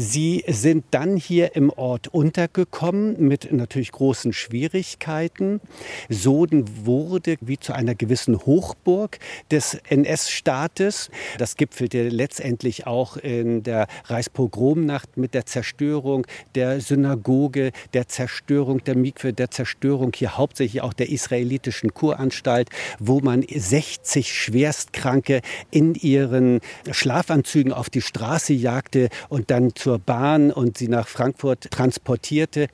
Sie 0.00 0.44
sind 0.46 0.84
dann 0.92 1.16
hier 1.16 1.56
im 1.56 1.70
Ort 1.70 2.06
untergekommen 2.06 3.16
mit 3.18 3.50
natürlich 3.50 3.90
großen 3.90 4.32
Schwierigkeiten. 4.32 5.60
Soden 6.08 6.86
wurde 6.86 7.34
wie 7.40 7.58
zu 7.58 7.72
einer 7.72 7.96
gewissen 7.96 8.38
Hochburg 8.46 9.18
des 9.50 9.74
NS-Staates. 9.88 11.10
Das 11.38 11.56
gipfelte 11.56 12.10
letztendlich 12.10 12.86
auch 12.86 13.16
in 13.16 13.64
der 13.64 13.88
Reichspogromnacht 14.04 15.16
mit 15.16 15.34
der 15.34 15.46
Zerstörung 15.46 16.28
der 16.54 16.80
Synagoge, 16.80 17.72
der 17.92 18.06
Zerstörung 18.06 18.84
der 18.84 18.94
Mikwe, 18.94 19.32
der 19.32 19.50
Zerstörung 19.50 20.12
hier 20.14 20.38
hauptsächlich 20.38 20.80
auch 20.80 20.92
der 20.92 21.08
israelitischen 21.08 21.92
Kuranstalt, 21.92 22.70
wo 23.00 23.18
man 23.18 23.42
60 23.42 24.32
Schwerstkranke 24.32 25.40
in 25.72 25.96
ihren 25.96 26.60
Schlafanzügen 26.88 27.72
auf 27.72 27.90
die 27.90 28.00
Straße 28.00 28.52
jagte 28.52 29.08
und 29.28 29.50
dann 29.50 29.74
zu 29.74 29.87
zur 29.88 29.98
Bahn 29.98 30.52
und 30.52 30.76
sie 30.76 30.88
nach 30.88 31.08
Frankfurt 31.08 31.70
transportierte. 31.70 32.68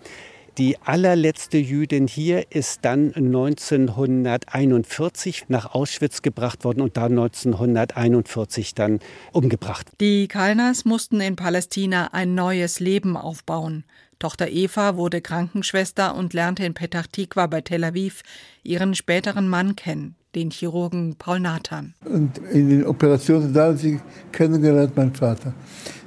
Die 0.59 0.77
allerletzte 0.79 1.59
Jüdin 1.59 2.09
hier 2.09 2.51
ist 2.51 2.85
dann 2.85 3.15
1941 3.15 5.45
nach 5.47 5.77
Auschwitz 5.77 6.23
gebracht 6.23 6.65
worden 6.65 6.81
und 6.81 6.97
da 6.97 7.05
1941 7.05 8.75
dann 8.75 8.99
umgebracht. 9.31 9.87
Die 10.01 10.27
Kalners 10.27 10.85
mussten 10.85 11.21
in 11.21 11.37
Palästina 11.37 12.09
ein 12.13 12.35
neues 12.35 12.81
Leben 12.81 13.17
aufbauen. 13.17 13.85
Tochter 14.19 14.49
Eva 14.49 14.97
wurde 14.97 15.21
Krankenschwester 15.21 16.17
und 16.17 16.35
lernte 16.35 16.65
in 16.65 16.75
Petach 16.75 17.07
Tikva 17.07 17.47
bei 17.47 17.61
Tel 17.61 17.85
Aviv 17.85 18.25
ihren 18.65 18.97
späteren 18.97 19.47
Mann 19.47 19.77
kennen, 19.77 20.17
den 20.35 20.51
Chirurgen 20.51 21.17
Paul 21.19 21.41
Nathan. 21.41 21.95
Und 22.05 22.39
in 22.53 22.69
den 22.69 22.87
Operationen 22.87 23.53
da 23.53 23.69
hat 23.69 23.79
sie 23.79 24.01
kennengelernt, 24.33 24.93
mein 24.97 25.15
Vater. 25.15 25.53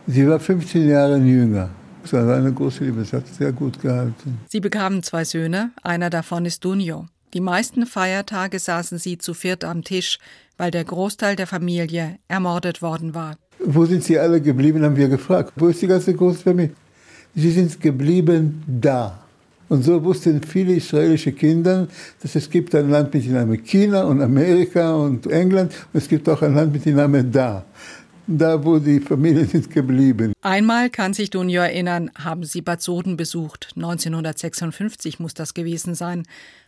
Sie 0.05 0.27
war 0.27 0.39
15 0.39 0.87
Jahre 0.87 1.17
jünger. 1.17 1.69
Das 2.03 2.13
war 2.13 2.35
eine 2.35 2.53
große 2.53 2.85
Liebe, 2.85 3.01
es 3.01 3.11
hat 3.11 3.27
sehr 3.27 3.51
gut 3.51 3.81
gehalten. 3.81 4.39
Sie 4.47 4.61
bekamen 4.61 5.03
zwei 5.03 5.25
Söhne, 5.25 5.71
einer 5.83 6.09
davon 6.09 6.45
ist 6.45 6.63
Dunjo. 6.63 7.07
Die 7.33 7.41
meisten 7.41 7.85
Feiertage 7.85 8.59
saßen 8.59 8.97
sie 8.97 9.17
zu 9.17 9.33
viert 9.33 9.65
am 9.65 9.83
Tisch, 9.83 10.17
weil 10.57 10.71
der 10.71 10.85
Großteil 10.85 11.35
der 11.35 11.47
Familie 11.47 12.19
ermordet 12.29 12.81
worden 12.81 13.13
war. 13.13 13.37
Wo 13.59 13.85
sind 13.85 14.03
sie 14.03 14.17
alle 14.17 14.39
geblieben, 14.39 14.83
haben 14.83 14.95
wir 14.95 15.09
gefragt. 15.09 15.53
Wo 15.57 15.67
ist 15.67 15.81
die 15.81 15.87
ganze 15.87 16.13
große 16.13 16.43
Familie? 16.43 16.73
Sie 17.35 17.51
sind 17.51 17.81
geblieben 17.81 18.63
da. 18.65 19.19
Und 19.69 19.83
so 19.83 20.03
wussten 20.03 20.41
viele 20.41 20.75
israelische 20.75 21.31
Kinder, 21.33 21.87
dass 22.21 22.35
es 22.35 22.49
gibt 22.49 22.73
ein 22.73 22.89
Land 22.89 23.13
mit 23.13 23.25
dem 23.25 23.33
Namen 23.33 23.63
China 23.63 24.03
und 24.03 24.21
Amerika 24.21 24.95
und 24.95 25.27
England 25.27 25.73
und 25.93 25.97
es 25.99 26.07
gibt 26.07 26.27
auch 26.29 26.41
ein 26.41 26.55
Land 26.55 26.73
mit 26.73 26.85
dem 26.85 26.95
Namen 26.95 27.31
da 27.31 27.65
da 28.27 28.63
wo 28.63 28.77
die 28.77 28.99
Familien 28.99 29.47
sind 29.47 29.71
geblieben. 29.71 30.33
Einmal 30.41 30.89
kann 30.89 31.13
sich 31.13 31.29
Dunja 31.29 31.63
erinnern, 31.63 32.11
haben 32.15 32.43
sie 32.43 32.61
Bad 32.61 32.81
Soden 32.81 33.17
besucht. 33.17 33.71
1956 33.75 35.19
muss 35.19 35.33
das 35.33 35.53
gewesen 35.53 35.95
sein. 35.95 36.23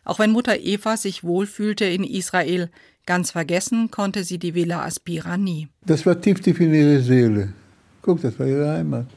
Auch 0.05 0.19
wenn 0.19 0.31
Mutter 0.31 0.57
Eva 0.57 0.97
sich 0.97 1.23
wohlfühlte 1.23 1.85
in 1.85 2.03
Israel, 2.03 2.69
ganz 3.05 3.31
vergessen 3.31 3.91
konnte 3.91 4.23
sie 4.23 4.39
die 4.39 4.55
Villa 4.55 4.83
Aspira 4.83 5.37
nie. 5.37 5.67
Das 5.85 6.05
war 6.05 6.19
tief, 6.19 6.39
tief 6.39 6.59
in 6.59 6.73
ihre 6.73 7.01
Seele. 7.01 7.53
Guck, 8.01 8.21
das 8.21 8.39
war 8.39 8.47
ihre 8.47 8.71
Heimat. 8.71 9.07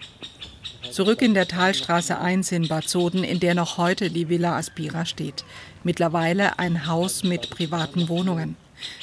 Zurück 0.92 1.22
in 1.22 1.32
der 1.32 1.48
Talstraße 1.48 2.18
1 2.18 2.52
in 2.52 2.68
Bad 2.68 2.86
Soden, 2.86 3.24
in 3.24 3.40
der 3.40 3.54
noch 3.54 3.78
heute 3.78 4.10
die 4.10 4.28
Villa 4.28 4.58
Aspira 4.58 5.06
steht. 5.06 5.42
Mittlerweile 5.84 6.58
ein 6.58 6.86
Haus 6.86 7.24
mit 7.24 7.48
privaten 7.48 8.10
Wohnungen. 8.10 8.56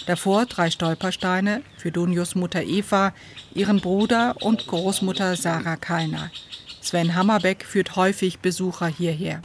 Davor 0.05 0.46
drei 0.46 0.69
Stolpersteine 0.69 1.63
für 1.77 1.91
Dunjos 1.91 2.36
Mutter 2.36 2.62
Eva, 2.62 3.12
ihren 3.55 3.81
Bruder 3.81 4.36
und 4.39 4.67
Großmutter 4.67 5.36
Sarah 5.36 5.77
Kallner. 5.77 6.29
Sven 6.79 7.15
Hammerbeck 7.15 7.65
führt 7.65 7.96
häufig 7.96 8.38
Besucher 8.38 8.86
hierher. 8.86 9.41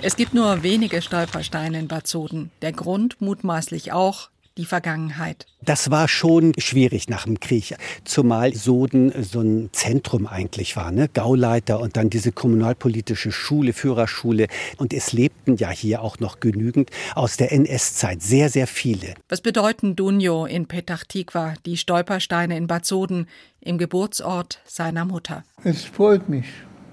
Es 0.00 0.16
gibt 0.16 0.34
nur 0.34 0.64
wenige 0.64 1.00
Stolpersteine 1.00 1.78
in 1.78 1.86
Bad 1.86 2.08
Soden. 2.08 2.50
Der 2.60 2.72
Grund 2.72 3.20
mutmaßlich 3.20 3.92
auch 3.92 4.30
die 4.56 4.64
Vergangenheit. 4.64 5.46
Das 5.62 5.90
war 5.90 6.08
schon 6.08 6.52
schwierig 6.58 7.08
nach 7.08 7.24
dem 7.24 7.40
Krieg, 7.40 7.76
zumal 8.04 8.54
Soden 8.54 9.12
so 9.22 9.40
ein 9.40 9.70
Zentrum 9.72 10.26
eigentlich 10.26 10.76
war, 10.76 10.90
ne? 10.90 11.08
Gauleiter 11.08 11.80
und 11.80 11.96
dann 11.96 12.10
diese 12.10 12.32
kommunalpolitische 12.32 13.32
Schule, 13.32 13.72
Führerschule. 13.72 14.48
Und 14.76 14.92
es 14.92 15.12
lebten 15.12 15.56
ja 15.56 15.70
hier 15.70 16.02
auch 16.02 16.18
noch 16.18 16.40
genügend 16.40 16.90
aus 17.14 17.36
der 17.36 17.52
NS-Zeit, 17.52 18.22
sehr, 18.22 18.48
sehr 18.48 18.66
viele. 18.66 19.14
Was 19.28 19.40
bedeuten 19.40 19.96
Dunjo 19.96 20.46
in 20.46 20.66
Petach 20.66 21.04
Tikva, 21.04 21.54
die 21.64 21.76
Stolpersteine 21.76 22.56
in 22.56 22.66
Bad 22.66 22.84
Soden, 22.84 23.28
im 23.60 23.78
Geburtsort 23.78 24.60
seiner 24.66 25.04
Mutter? 25.04 25.44
Es 25.64 25.84
freut 25.84 26.28
mich, 26.28 26.46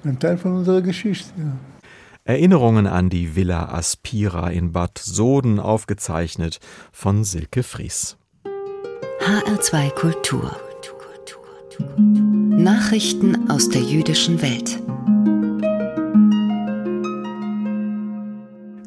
ein 0.04 0.20
Teil 0.20 0.38
von 0.38 0.58
unserer 0.58 0.82
Geschichte. 0.82 1.34
Ja. 1.38 1.58
Erinnerungen 2.30 2.86
an 2.86 3.10
die 3.10 3.36
Villa 3.36 3.70
Aspira 3.74 4.52
in 4.52 4.72
Bad 4.72 5.00
Soden 5.00 5.60
aufgezeichnet 5.60 6.60
von 6.92 7.24
Silke 7.24 7.64
Fries. 7.64 8.18
HR2 9.20 9.90
Kultur. 9.96 10.56
Nachrichten 11.98 13.50
aus 13.50 13.70
der 13.70 13.82
jüdischen 13.82 14.44
Welt. 14.44 14.80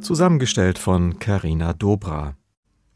Zusammengestellt 0.01 0.79
von 0.79 1.19
Karina 1.19 1.73
Dobra. 1.73 2.37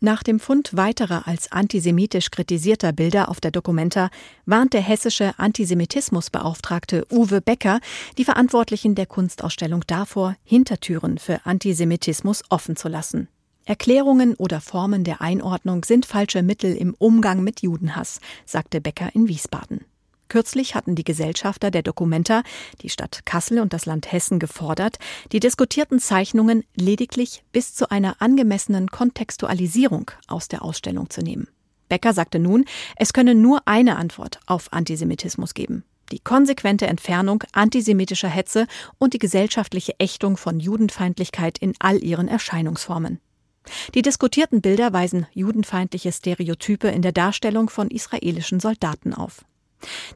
Nach 0.06 0.22
dem 0.22 0.38
Fund 0.38 0.76
weiterer 0.76 1.26
als 1.26 1.50
antisemitisch 1.50 2.30
kritisierter 2.30 2.92
Bilder 2.92 3.28
auf 3.28 3.40
der 3.40 3.50
Documenta 3.50 4.08
warnt 4.44 4.72
der 4.72 4.80
hessische 4.80 5.36
Antisemitismusbeauftragte 5.36 7.04
Uwe 7.10 7.40
Becker 7.40 7.80
die 8.16 8.24
Verantwortlichen 8.24 8.94
der 8.94 9.06
Kunstausstellung 9.06 9.82
davor, 9.88 10.36
Hintertüren 10.44 11.18
für 11.18 11.44
Antisemitismus 11.44 12.44
offen 12.50 12.76
zu 12.76 12.86
lassen. 12.86 13.26
Erklärungen 13.64 14.36
oder 14.36 14.60
Formen 14.60 15.02
der 15.02 15.22
Einordnung 15.22 15.82
sind 15.82 16.06
falsche 16.06 16.44
Mittel 16.44 16.76
im 16.76 16.94
Umgang 16.94 17.42
mit 17.42 17.62
Judenhass, 17.62 18.20
sagte 18.44 18.80
Becker 18.80 19.12
in 19.12 19.26
Wiesbaden. 19.26 19.86
Kürzlich 20.28 20.74
hatten 20.74 20.94
die 20.94 21.04
Gesellschafter 21.04 21.70
der 21.70 21.82
Dokumenta, 21.82 22.42
die 22.82 22.88
Stadt 22.88 23.24
Kassel 23.24 23.60
und 23.60 23.72
das 23.72 23.86
Land 23.86 24.10
Hessen 24.10 24.38
gefordert, 24.38 24.98
die 25.32 25.40
diskutierten 25.40 26.00
Zeichnungen 26.00 26.64
lediglich 26.74 27.44
bis 27.52 27.74
zu 27.74 27.90
einer 27.90 28.20
angemessenen 28.20 28.88
Kontextualisierung 28.88 30.10
aus 30.26 30.48
der 30.48 30.62
Ausstellung 30.62 31.10
zu 31.10 31.22
nehmen. 31.22 31.48
Becker 31.88 32.12
sagte 32.12 32.38
nun, 32.38 32.64
es 32.96 33.12
könne 33.12 33.34
nur 33.34 33.62
eine 33.66 33.96
Antwort 33.96 34.40
auf 34.46 34.72
Antisemitismus 34.72 35.54
geben. 35.54 35.84
Die 36.12 36.20
konsequente 36.20 36.86
Entfernung 36.86 37.42
antisemitischer 37.52 38.28
Hetze 38.28 38.66
und 38.98 39.14
die 39.14 39.18
gesellschaftliche 39.18 39.94
Ächtung 39.98 40.36
von 40.36 40.60
Judenfeindlichkeit 40.60 41.58
in 41.58 41.74
all 41.78 42.02
ihren 42.02 42.28
Erscheinungsformen. 42.28 43.20
Die 43.94 44.02
diskutierten 44.02 44.60
Bilder 44.60 44.92
weisen 44.92 45.26
judenfeindliche 45.32 46.12
Stereotype 46.12 46.88
in 46.88 47.02
der 47.02 47.12
Darstellung 47.12 47.68
von 47.68 47.90
israelischen 47.90 48.60
Soldaten 48.60 49.14
auf. 49.14 49.44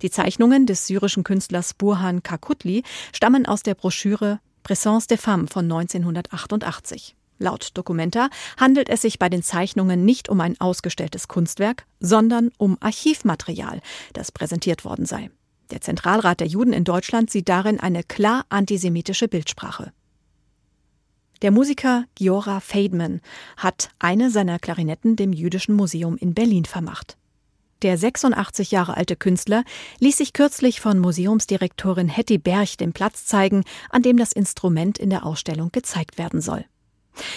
Die 0.02 0.10
Zeichnungen 0.10 0.66
des 0.66 0.86
syrischen 0.86 1.24
Künstlers 1.24 1.74
Burhan 1.74 2.22
Kakutli 2.22 2.82
stammen 3.12 3.46
aus 3.46 3.62
der 3.62 3.74
Broschüre 3.74 4.40
Présence 4.64 5.06
des 5.06 5.20
Femmes 5.20 5.50
von 5.52 5.64
1988. 5.64 7.14
Laut 7.38 7.70
Documenta 7.74 8.28
handelt 8.58 8.90
es 8.90 9.02
sich 9.02 9.18
bei 9.18 9.30
den 9.30 9.42
Zeichnungen 9.42 10.04
nicht 10.04 10.28
um 10.28 10.40
ein 10.40 10.60
ausgestelltes 10.60 11.26
Kunstwerk, 11.26 11.86
sondern 11.98 12.50
um 12.58 12.76
Archivmaterial, 12.80 13.80
das 14.12 14.30
präsentiert 14.30 14.84
worden 14.84 15.06
sei. 15.06 15.30
Der 15.70 15.80
Zentralrat 15.80 16.40
der 16.40 16.48
Juden 16.48 16.72
in 16.72 16.84
Deutschland 16.84 17.30
sieht 17.30 17.48
darin 17.48 17.80
eine 17.80 18.02
klar 18.02 18.44
antisemitische 18.50 19.28
Bildsprache. 19.28 19.92
Der 21.42 21.50
Musiker 21.50 22.04
Giora 22.16 22.60
Feidman 22.60 23.22
hat 23.56 23.88
eine 23.98 24.30
seiner 24.30 24.58
Klarinetten 24.58 25.16
dem 25.16 25.32
Jüdischen 25.32 25.74
Museum 25.74 26.18
in 26.18 26.34
Berlin 26.34 26.66
vermacht. 26.66 27.16
Der 27.82 27.96
86 27.96 28.72
Jahre 28.72 28.96
alte 28.96 29.16
Künstler 29.16 29.64
ließ 30.00 30.18
sich 30.18 30.34
kürzlich 30.34 30.80
von 30.80 30.99
Museumsdirektorin 30.99 32.08
Hetty 32.08 32.37
Berch 32.37 32.76
den 32.76 32.92
Platz 32.92 33.25
zeigen, 33.25 33.64
an 33.88 34.02
dem 34.02 34.18
das 34.18 34.32
Instrument 34.32 34.99
in 34.99 35.08
der 35.08 35.25
Ausstellung 35.25 35.72
gezeigt 35.72 36.18
werden 36.18 36.42
soll. 36.42 36.64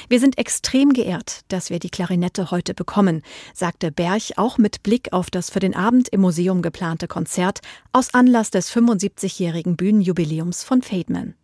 Wir 0.09 0.19
sind 0.19 0.38
extrem 0.38 0.93
geehrt, 0.93 1.41
dass 1.47 1.69
wir 1.69 1.79
die 1.79 1.89
Klarinette 1.89 2.51
heute 2.51 2.73
bekommen, 2.73 3.21
sagte 3.53 3.91
Berch 3.91 4.38
auch 4.38 4.57
mit 4.57 4.83
Blick 4.83 5.13
auf 5.13 5.31
das 5.31 5.50
für 5.50 5.59
den 5.59 5.75
Abend 5.75 6.09
im 6.09 6.21
Museum 6.21 6.62
geplante 6.62 7.07
Konzert 7.07 7.62
aus 7.91 8.13
Anlass 8.13 8.51
des 8.51 8.71
75-jährigen 8.71 9.75
Bühnenjubiläums 9.75 10.63
von 10.63 10.81
Feidman. 10.81 11.35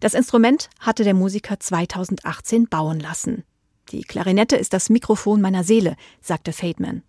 Das 0.00 0.14
Instrument 0.14 0.68
hatte 0.80 1.04
der 1.04 1.14
Musiker 1.14 1.58
2018 1.58 2.68
bauen 2.68 3.00
lassen. 3.00 3.44
Die 3.90 4.02
Klarinette 4.02 4.56
ist 4.56 4.72
das 4.72 4.90
Mikrofon 4.90 5.40
meiner 5.40 5.64
Seele, 5.64 5.96
sagte 6.20 6.52
Feidman. 6.52 7.02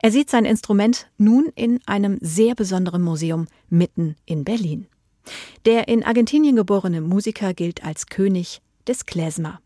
Er 0.00 0.10
sieht 0.10 0.30
sein 0.30 0.44
Instrument 0.44 1.08
nun 1.18 1.50
in 1.54 1.80
einem 1.86 2.18
sehr 2.20 2.54
besonderen 2.54 3.02
Museum 3.02 3.46
mitten 3.68 4.16
in 4.24 4.44
Berlin. 4.44 4.86
Der 5.64 5.88
in 5.88 6.04
Argentinien 6.04 6.56
geborene 6.56 7.00
Musiker 7.00 7.54
gilt 7.54 7.84
als 7.84 8.06
König 8.06 8.60
des 8.86 9.06
Klezmer. 9.06 9.60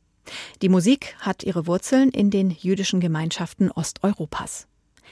Die 0.61 0.69
Musik 0.69 1.17
hat 1.21 1.43
ihre 1.43 1.67
Wurzeln 1.67 2.11
in 2.11 2.31
den 2.31 2.51
jüdischen 2.51 3.01
Gemeinschaften 3.01 3.71
Osteuropas. 3.71 4.67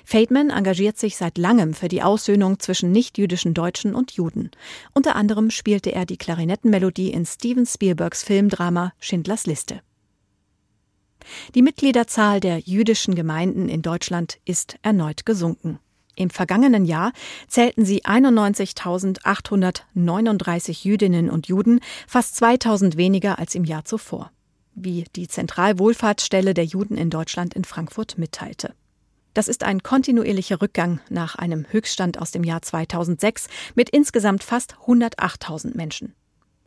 Feldman 0.04 0.50
engagiert 0.50 0.98
sich 0.98 1.16
seit 1.16 1.36
langem 1.36 1.74
für 1.74 1.88
die 1.88 2.02
Aussöhnung 2.02 2.58
zwischen 2.58 2.90
nichtjüdischen 2.90 3.54
Deutschen 3.54 3.94
und 3.94 4.12
Juden. 4.12 4.50
Unter 4.94 5.14
anderem 5.14 5.50
spielte 5.50 5.92
er 5.92 6.06
die 6.06 6.16
Klarinettenmelodie 6.16 7.12
in 7.12 7.26
Steven 7.26 7.66
Spielbergs 7.66 8.22
Filmdrama 8.22 8.92
Schindlers 8.98 9.46
Liste. 9.46 9.82
Die 11.54 11.62
Mitgliederzahl 11.62 12.40
der 12.40 12.58
jüdischen 12.58 13.14
Gemeinden 13.14 13.68
in 13.68 13.82
Deutschland 13.82 14.40
ist 14.44 14.78
erneut 14.82 15.24
gesunken. 15.26 15.78
Im 16.16 16.30
vergangenen 16.30 16.84
Jahr 16.84 17.12
zählten 17.48 17.84
sie 17.84 18.04
91.839 18.04 20.84
Jüdinnen 20.84 21.30
und 21.30 21.46
Juden, 21.48 21.80
fast 22.06 22.36
2000 22.36 22.96
weniger 22.96 23.38
als 23.38 23.54
im 23.54 23.64
Jahr 23.64 23.86
zuvor, 23.86 24.30
wie 24.74 25.04
die 25.16 25.28
Zentralwohlfahrtsstelle 25.28 26.52
der 26.52 26.64
Juden 26.64 26.98
in 26.98 27.08
Deutschland 27.10 27.54
in 27.54 27.64
Frankfurt 27.64 28.18
mitteilte. 28.18 28.74
Das 29.32 29.48
ist 29.48 29.64
ein 29.64 29.82
kontinuierlicher 29.82 30.60
Rückgang 30.60 31.00
nach 31.08 31.36
einem 31.36 31.64
Höchststand 31.70 32.18
aus 32.18 32.32
dem 32.32 32.44
Jahr 32.44 32.60
2006 32.62 33.46
mit 33.74 33.88
insgesamt 33.88 34.42
fast 34.42 34.74
108.000 34.86 35.74
Menschen. 35.76 36.14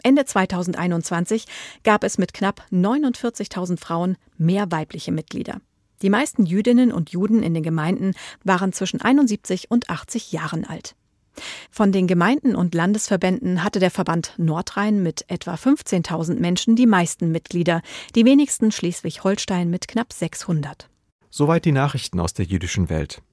Ende 0.03 0.25
2021 0.25 1.45
gab 1.83 2.03
es 2.03 2.17
mit 2.17 2.33
knapp 2.33 2.65
49.000 2.71 3.79
Frauen 3.79 4.17
mehr 4.37 4.71
weibliche 4.71 5.11
Mitglieder. 5.11 5.61
Die 6.01 6.09
meisten 6.09 6.45
Jüdinnen 6.45 6.91
und 6.91 7.11
Juden 7.11 7.41
in 7.41 7.53
den 7.53 7.63
Gemeinden 7.63 8.13
waren 8.43 8.73
zwischen 8.73 9.01
71 9.01 9.71
und 9.71 9.89
80 9.89 10.33
Jahren 10.33 10.65
alt. 10.65 10.95
Von 11.71 11.91
den 11.91 12.05
Gemeinden 12.05 12.55
und 12.55 12.75
Landesverbänden 12.75 13.63
hatte 13.63 13.79
der 13.79 13.89
Verband 13.89 14.33
Nordrhein 14.37 15.01
mit 15.01 15.25
etwa 15.29 15.55
15.000 15.55 16.35
Menschen 16.35 16.75
die 16.75 16.85
meisten 16.85 17.31
Mitglieder, 17.31 17.81
die 18.15 18.25
wenigsten 18.25 18.71
Schleswig-Holstein 18.71 19.69
mit 19.69 19.87
knapp 19.87 20.13
600. 20.13 20.89
Soweit 21.29 21.65
die 21.65 21.71
Nachrichten 21.71 22.19
aus 22.19 22.33
der 22.33 22.45
jüdischen 22.45 22.89
Welt. 22.89 23.23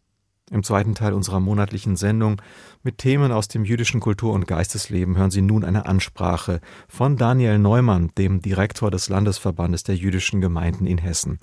Im 0.50 0.64
zweiten 0.64 0.96
Teil 0.96 1.12
unserer 1.12 1.38
monatlichen 1.38 1.96
Sendung 1.96 2.42
mit 2.82 2.98
Themen 2.98 3.30
aus 3.30 3.46
dem 3.46 3.64
jüdischen 3.64 4.00
Kultur- 4.00 4.32
und 4.32 4.48
Geistesleben 4.48 5.16
hören 5.16 5.30
Sie 5.30 5.42
nun 5.42 5.64
eine 5.64 5.86
Ansprache 5.86 6.60
von 6.88 7.16
Daniel 7.16 7.58
Neumann, 7.58 8.10
dem 8.18 8.42
Direktor 8.42 8.90
des 8.90 9.08
Landesverbandes 9.08 9.84
der 9.84 9.94
jüdischen 9.94 10.40
Gemeinden 10.40 10.86
in 10.86 10.98
Hessen. 10.98 11.38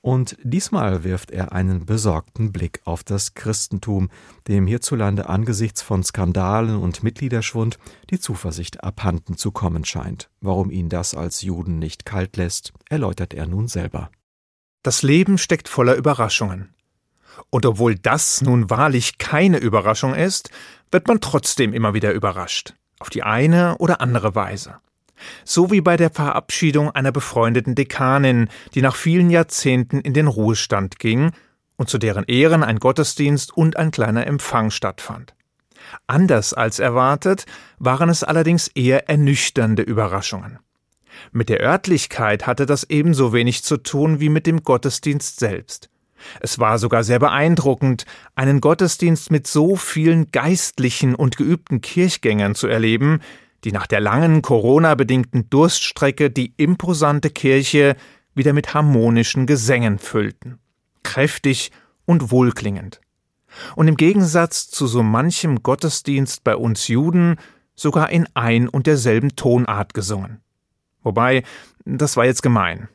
Und 0.00 0.36
diesmal 0.44 1.02
wirft 1.02 1.32
er 1.32 1.50
einen 1.50 1.84
besorgten 1.84 2.52
Blick 2.52 2.80
auf 2.84 3.02
das 3.02 3.34
Christentum, 3.34 4.10
dem 4.46 4.68
hierzulande 4.68 5.28
angesichts 5.28 5.82
von 5.82 6.04
Skandalen 6.04 6.76
und 6.76 7.02
Mitgliederschwund 7.02 7.80
die 8.10 8.20
Zuversicht 8.20 8.84
abhanden 8.84 9.36
zu 9.36 9.50
kommen 9.50 9.84
scheint. 9.84 10.30
Warum 10.40 10.70
ihn 10.70 10.88
das 10.88 11.16
als 11.16 11.42
Juden 11.42 11.80
nicht 11.80 12.04
kalt 12.04 12.36
lässt, 12.36 12.72
erläutert 12.88 13.34
er 13.34 13.48
nun 13.48 13.66
selber. 13.66 14.12
Das 14.84 15.02
Leben 15.02 15.36
steckt 15.36 15.68
voller 15.68 15.96
Überraschungen. 15.96 16.75
Und 17.50 17.66
obwohl 17.66 17.94
das 17.96 18.42
nun 18.42 18.70
wahrlich 18.70 19.18
keine 19.18 19.58
Überraschung 19.58 20.14
ist, 20.14 20.50
wird 20.90 21.08
man 21.08 21.20
trotzdem 21.20 21.72
immer 21.72 21.94
wieder 21.94 22.12
überrascht, 22.12 22.74
auf 22.98 23.10
die 23.10 23.22
eine 23.22 23.78
oder 23.78 24.00
andere 24.00 24.34
Weise. 24.34 24.76
So 25.44 25.70
wie 25.70 25.80
bei 25.80 25.96
der 25.96 26.10
Verabschiedung 26.10 26.90
einer 26.90 27.12
befreundeten 27.12 27.74
Dekanin, 27.74 28.48
die 28.74 28.82
nach 28.82 28.96
vielen 28.96 29.30
Jahrzehnten 29.30 30.00
in 30.00 30.14
den 30.14 30.26
Ruhestand 30.26 30.98
ging 30.98 31.32
und 31.76 31.88
zu 31.88 31.98
deren 31.98 32.24
Ehren 32.24 32.62
ein 32.62 32.78
Gottesdienst 32.78 33.56
und 33.56 33.76
ein 33.76 33.90
kleiner 33.90 34.26
Empfang 34.26 34.70
stattfand. 34.70 35.34
Anders 36.06 36.52
als 36.52 36.78
erwartet 36.78 37.46
waren 37.78 38.08
es 38.08 38.24
allerdings 38.24 38.68
eher 38.68 39.08
ernüchternde 39.08 39.82
Überraschungen. 39.82 40.58
Mit 41.32 41.48
der 41.48 41.60
Örtlichkeit 41.60 42.46
hatte 42.46 42.66
das 42.66 42.84
ebenso 42.84 43.32
wenig 43.32 43.62
zu 43.62 43.78
tun 43.78 44.20
wie 44.20 44.28
mit 44.28 44.46
dem 44.46 44.62
Gottesdienst 44.62 45.38
selbst. 45.38 45.88
Es 46.40 46.58
war 46.58 46.78
sogar 46.78 47.04
sehr 47.04 47.18
beeindruckend, 47.18 48.04
einen 48.34 48.60
Gottesdienst 48.60 49.30
mit 49.30 49.46
so 49.46 49.76
vielen 49.76 50.30
geistlichen 50.30 51.14
und 51.14 51.36
geübten 51.36 51.80
Kirchgängern 51.80 52.54
zu 52.54 52.66
erleben, 52.66 53.20
die 53.64 53.72
nach 53.72 53.86
der 53.86 54.00
langen 54.00 54.42
Corona-bedingten 54.42 55.50
Durststrecke 55.50 56.30
die 56.30 56.54
imposante 56.56 57.30
Kirche 57.30 57.96
wieder 58.34 58.52
mit 58.52 58.74
harmonischen 58.74 59.46
Gesängen 59.46 59.98
füllten. 59.98 60.58
Kräftig 61.02 61.72
und 62.04 62.30
wohlklingend. 62.30 63.00
Und 63.74 63.88
im 63.88 63.96
Gegensatz 63.96 64.68
zu 64.68 64.86
so 64.86 65.02
manchem 65.02 65.62
Gottesdienst 65.62 66.44
bei 66.44 66.54
uns 66.54 66.88
Juden 66.88 67.36
sogar 67.74 68.10
in 68.10 68.26
ein 68.34 68.68
und 68.68 68.86
derselben 68.86 69.36
Tonart 69.36 69.94
gesungen. 69.94 70.40
Wobei, 71.02 71.42
das 71.84 72.16
war 72.16 72.24
jetzt 72.24 72.42
gemein. 72.42 72.88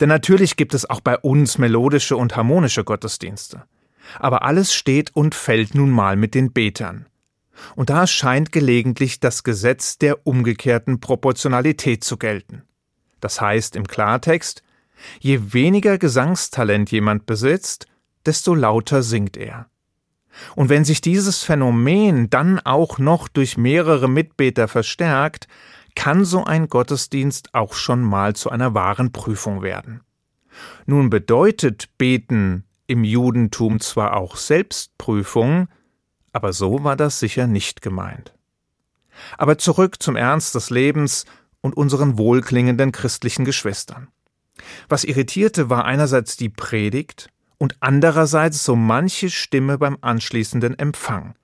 Denn 0.00 0.08
natürlich 0.08 0.56
gibt 0.56 0.74
es 0.74 0.88
auch 0.88 1.00
bei 1.00 1.18
uns 1.18 1.58
melodische 1.58 2.16
und 2.16 2.36
harmonische 2.36 2.84
Gottesdienste. 2.84 3.64
Aber 4.18 4.42
alles 4.42 4.74
steht 4.74 5.14
und 5.14 5.34
fällt 5.34 5.74
nun 5.74 5.90
mal 5.90 6.16
mit 6.16 6.34
den 6.34 6.52
Betern. 6.52 7.06
Und 7.74 7.90
da 7.90 8.06
scheint 8.06 8.52
gelegentlich 8.52 9.20
das 9.20 9.42
Gesetz 9.42 9.98
der 9.98 10.26
umgekehrten 10.26 11.00
Proportionalität 11.00 12.04
zu 12.04 12.18
gelten. 12.18 12.62
Das 13.20 13.40
heißt 13.40 13.76
im 13.76 13.86
Klartext, 13.86 14.62
je 15.20 15.52
weniger 15.52 15.98
Gesangstalent 15.98 16.90
jemand 16.90 17.26
besitzt, 17.26 17.86
desto 18.26 18.54
lauter 18.54 19.02
singt 19.02 19.36
er. 19.36 19.68
Und 20.54 20.68
wenn 20.68 20.84
sich 20.84 21.00
dieses 21.00 21.42
Phänomen 21.42 22.28
dann 22.28 22.60
auch 22.60 22.98
noch 22.98 23.28
durch 23.28 23.56
mehrere 23.56 24.08
Mitbeter 24.08 24.68
verstärkt, 24.68 25.48
kann 25.96 26.24
so 26.24 26.44
ein 26.44 26.68
Gottesdienst 26.68 27.52
auch 27.54 27.74
schon 27.74 28.02
mal 28.02 28.36
zu 28.36 28.50
einer 28.50 28.74
wahren 28.74 29.10
Prüfung 29.10 29.62
werden. 29.62 30.02
Nun 30.86 31.10
bedeutet 31.10 31.88
Beten 31.98 32.64
im 32.86 33.02
Judentum 33.02 33.80
zwar 33.80 34.16
auch 34.16 34.36
Selbstprüfung, 34.36 35.68
aber 36.32 36.52
so 36.52 36.84
war 36.84 36.94
das 36.94 37.18
sicher 37.18 37.48
nicht 37.48 37.82
gemeint. 37.82 38.32
Aber 39.38 39.58
zurück 39.58 40.00
zum 40.00 40.14
Ernst 40.14 40.54
des 40.54 40.70
Lebens 40.70 41.24
und 41.60 41.76
unseren 41.76 42.18
wohlklingenden 42.18 42.92
christlichen 42.92 43.44
Geschwistern. 43.44 44.08
Was 44.88 45.04
irritierte, 45.04 45.68
war 45.70 45.84
einerseits 45.84 46.36
die 46.36 46.48
Predigt 46.48 47.30
und 47.58 47.76
andererseits 47.80 48.64
so 48.64 48.76
manche 48.76 49.30
Stimme 49.30 49.78
beim 49.78 49.98
anschließenden 50.00 50.78
Empfang, 50.78 51.34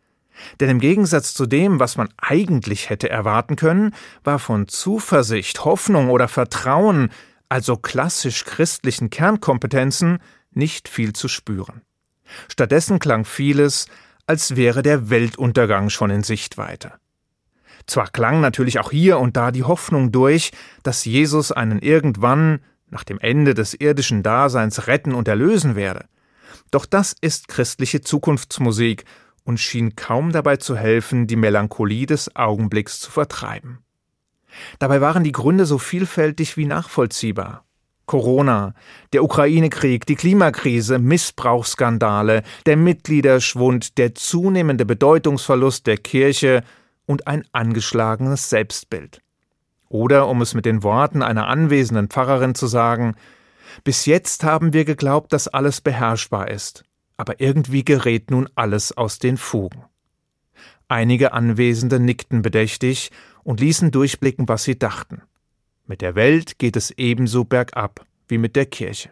denn 0.60 0.68
im 0.68 0.80
Gegensatz 0.80 1.34
zu 1.34 1.46
dem, 1.46 1.80
was 1.80 1.96
man 1.96 2.08
eigentlich 2.16 2.90
hätte 2.90 3.10
erwarten 3.10 3.56
können, 3.56 3.94
war 4.24 4.38
von 4.38 4.68
Zuversicht, 4.68 5.64
Hoffnung 5.64 6.10
oder 6.10 6.28
Vertrauen, 6.28 7.10
also 7.48 7.76
klassisch 7.76 8.44
christlichen 8.44 9.10
Kernkompetenzen, 9.10 10.18
nicht 10.52 10.88
viel 10.88 11.12
zu 11.12 11.28
spüren. 11.28 11.82
Stattdessen 12.48 12.98
klang 12.98 13.24
vieles, 13.24 13.86
als 14.26 14.56
wäre 14.56 14.82
der 14.82 15.10
Weltuntergang 15.10 15.90
schon 15.90 16.10
in 16.10 16.22
Sichtweite. 16.22 16.92
Zwar 17.86 18.08
klang 18.08 18.40
natürlich 18.40 18.78
auch 18.78 18.90
hier 18.90 19.18
und 19.18 19.36
da 19.36 19.50
die 19.50 19.64
Hoffnung 19.64 20.12
durch, 20.12 20.52
dass 20.82 21.04
Jesus 21.04 21.52
einen 21.52 21.80
irgendwann, 21.80 22.60
nach 22.88 23.04
dem 23.04 23.18
Ende 23.18 23.54
des 23.54 23.74
irdischen 23.74 24.22
Daseins 24.22 24.86
retten 24.86 25.14
und 25.14 25.26
erlösen 25.26 25.76
werde. 25.76 26.04
Doch 26.70 26.86
das 26.86 27.14
ist 27.20 27.48
christliche 27.48 28.02
Zukunftsmusik 28.02 29.04
und 29.44 29.58
schien 29.58 29.96
kaum 29.96 30.32
dabei 30.32 30.56
zu 30.56 30.76
helfen, 30.76 31.26
die 31.26 31.36
Melancholie 31.36 32.06
des 32.06 32.34
Augenblicks 32.36 33.00
zu 33.00 33.10
vertreiben. 33.10 33.78
Dabei 34.78 35.00
waren 35.00 35.24
die 35.24 35.32
Gründe 35.32 35.66
so 35.66 35.78
vielfältig 35.78 36.56
wie 36.56 36.66
nachvollziehbar. 36.66 37.64
Corona, 38.06 38.74
der 39.12 39.24
Ukraine-Krieg, 39.24 40.06
die 40.06 40.16
Klimakrise, 40.16 40.98
Missbrauchsskandale, 40.98 42.42
der 42.66 42.76
Mitgliederschwund, 42.76 43.96
der 43.96 44.14
zunehmende 44.14 44.84
Bedeutungsverlust 44.84 45.86
der 45.86 45.96
Kirche 45.96 46.62
und 47.06 47.26
ein 47.26 47.44
angeschlagenes 47.52 48.50
Selbstbild. 48.50 49.22
Oder, 49.88 50.28
um 50.28 50.42
es 50.42 50.54
mit 50.54 50.66
den 50.66 50.82
Worten 50.82 51.22
einer 51.22 51.46
anwesenden 51.46 52.08
Pfarrerin 52.08 52.54
zu 52.54 52.66
sagen, 52.66 53.14
bis 53.84 54.06
jetzt 54.06 54.44
haben 54.44 54.72
wir 54.72 54.84
geglaubt, 54.84 55.32
dass 55.32 55.48
alles 55.48 55.80
beherrschbar 55.80 56.48
ist, 56.48 56.84
aber 57.22 57.40
irgendwie 57.40 57.84
gerät 57.84 58.32
nun 58.32 58.48
alles 58.56 58.96
aus 58.96 59.20
den 59.20 59.36
Fugen. 59.36 59.84
Einige 60.88 61.32
Anwesende 61.32 62.00
nickten 62.00 62.42
bedächtig 62.42 63.12
und 63.44 63.60
ließen 63.60 63.92
durchblicken, 63.92 64.48
was 64.48 64.64
sie 64.64 64.76
dachten. 64.76 65.22
Mit 65.86 66.00
der 66.00 66.16
Welt 66.16 66.58
geht 66.58 66.74
es 66.74 66.90
ebenso 66.90 67.44
bergab 67.44 68.04
wie 68.26 68.38
mit 68.38 68.56
der 68.56 68.66
Kirche. 68.66 69.10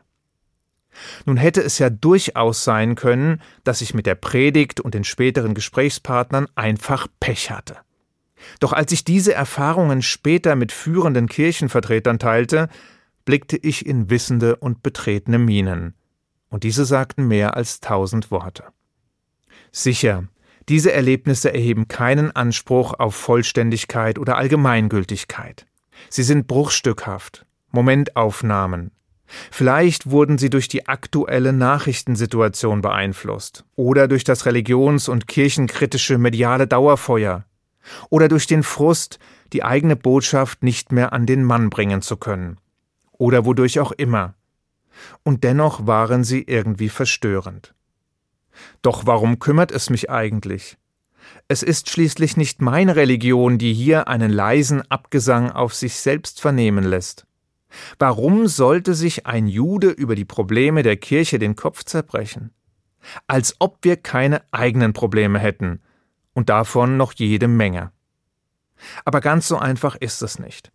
Nun 1.25 1.37
hätte 1.37 1.62
es 1.62 1.79
ja 1.79 1.88
durchaus 1.88 2.64
sein 2.64 2.96
können, 2.96 3.40
dass 3.62 3.81
ich 3.81 3.94
mit 3.94 4.07
der 4.07 4.16
Predigt 4.16 4.81
und 4.81 4.92
den 4.94 5.05
späteren 5.05 5.55
Gesprächspartnern 5.55 6.49
einfach 6.57 7.07
Pech 7.20 7.53
hatte. 7.53 7.77
Doch 8.59 8.73
als 8.73 8.90
ich 8.90 9.05
diese 9.05 9.35
Erfahrungen 9.35 10.03
später 10.03 10.57
mit 10.57 10.73
führenden 10.73 11.29
Kirchenvertretern 11.29 12.18
teilte, 12.18 12.70
blickte 13.25 13.57
ich 13.57 13.87
in 13.87 14.11
wissende 14.11 14.57
und 14.57 14.83
betretene 14.83 15.38
Mienen, 15.38 15.94
und 16.50 16.64
diese 16.64 16.84
sagten 16.84 17.26
mehr 17.26 17.56
als 17.56 17.80
tausend 17.80 18.30
Worte. 18.30 18.64
Sicher, 19.72 20.24
diese 20.68 20.92
Erlebnisse 20.92 21.52
erheben 21.52 21.88
keinen 21.88 22.34
Anspruch 22.34 22.94
auf 22.94 23.14
Vollständigkeit 23.14 24.18
oder 24.18 24.36
Allgemeingültigkeit. 24.36 25.66
Sie 26.08 26.22
sind 26.22 26.46
bruchstückhaft, 26.46 27.46
Momentaufnahmen. 27.70 28.90
Vielleicht 29.50 30.10
wurden 30.10 30.38
sie 30.38 30.50
durch 30.50 30.66
die 30.68 30.88
aktuelle 30.88 31.52
Nachrichtensituation 31.52 32.82
beeinflusst 32.82 33.64
oder 33.76 34.08
durch 34.08 34.24
das 34.24 34.44
religions- 34.44 35.08
und 35.08 35.28
kirchenkritische 35.28 36.18
mediale 36.18 36.66
Dauerfeuer 36.66 37.44
oder 38.08 38.28
durch 38.28 38.46
den 38.46 38.64
Frust, 38.64 39.18
die 39.52 39.62
eigene 39.62 39.96
Botschaft 39.96 40.62
nicht 40.62 40.90
mehr 40.90 41.12
an 41.12 41.26
den 41.26 41.44
Mann 41.44 41.70
bringen 41.70 42.02
zu 42.02 42.16
können 42.16 42.58
oder 43.12 43.44
wodurch 43.44 43.78
auch 43.78 43.92
immer. 43.92 44.34
Und 45.22 45.44
dennoch 45.44 45.87
waren 45.87 46.24
sie 46.24 46.42
irgendwie 46.42 46.88
verstörend. 46.88 47.74
Doch 48.83 49.07
warum 49.07 49.38
kümmert 49.38 49.72
es 49.72 49.90
mich 49.90 50.11
eigentlich? 50.11 50.76
Es 51.48 51.62
ist 51.62 51.90
schließlich 51.90 52.37
nicht 52.37 52.61
meine 52.61 52.96
Religion, 52.96 53.59
die 53.59 53.72
hier 53.72 54.09
einen 54.09 54.31
leisen 54.31 54.83
Abgesang 54.90 55.50
auf 55.50 55.74
sich 55.74 55.94
selbst 55.94 56.40
vernehmen 56.40 56.85
lässt. 56.85 57.26
Warum 57.98 58.48
sollte 58.48 58.94
sich 58.94 59.26
ein 59.26 59.46
Jude 59.46 59.90
über 59.90 60.14
die 60.14 60.24
Probleme 60.24 60.83
der 60.83 60.96
Kirche 60.96 61.38
den 61.38 61.57
Kopf 61.57 61.85
zerbrechen? 61.85 62.50
Als 63.26 63.57
ob 63.61 63.79
wir 63.83 63.96
keine 63.96 64.42
eigenen 64.50 64.92
Probleme 64.92 65.38
hätten, 65.38 65.81
und 66.33 66.48
davon 66.48 66.96
noch 66.96 67.12
jede 67.12 67.48
Menge. 67.48 67.92
Aber 69.05 69.20
ganz 69.20 69.48
so 69.48 69.59
einfach 69.59 69.96
ist 69.96 70.22
es 70.22 70.38
nicht. 70.38 70.72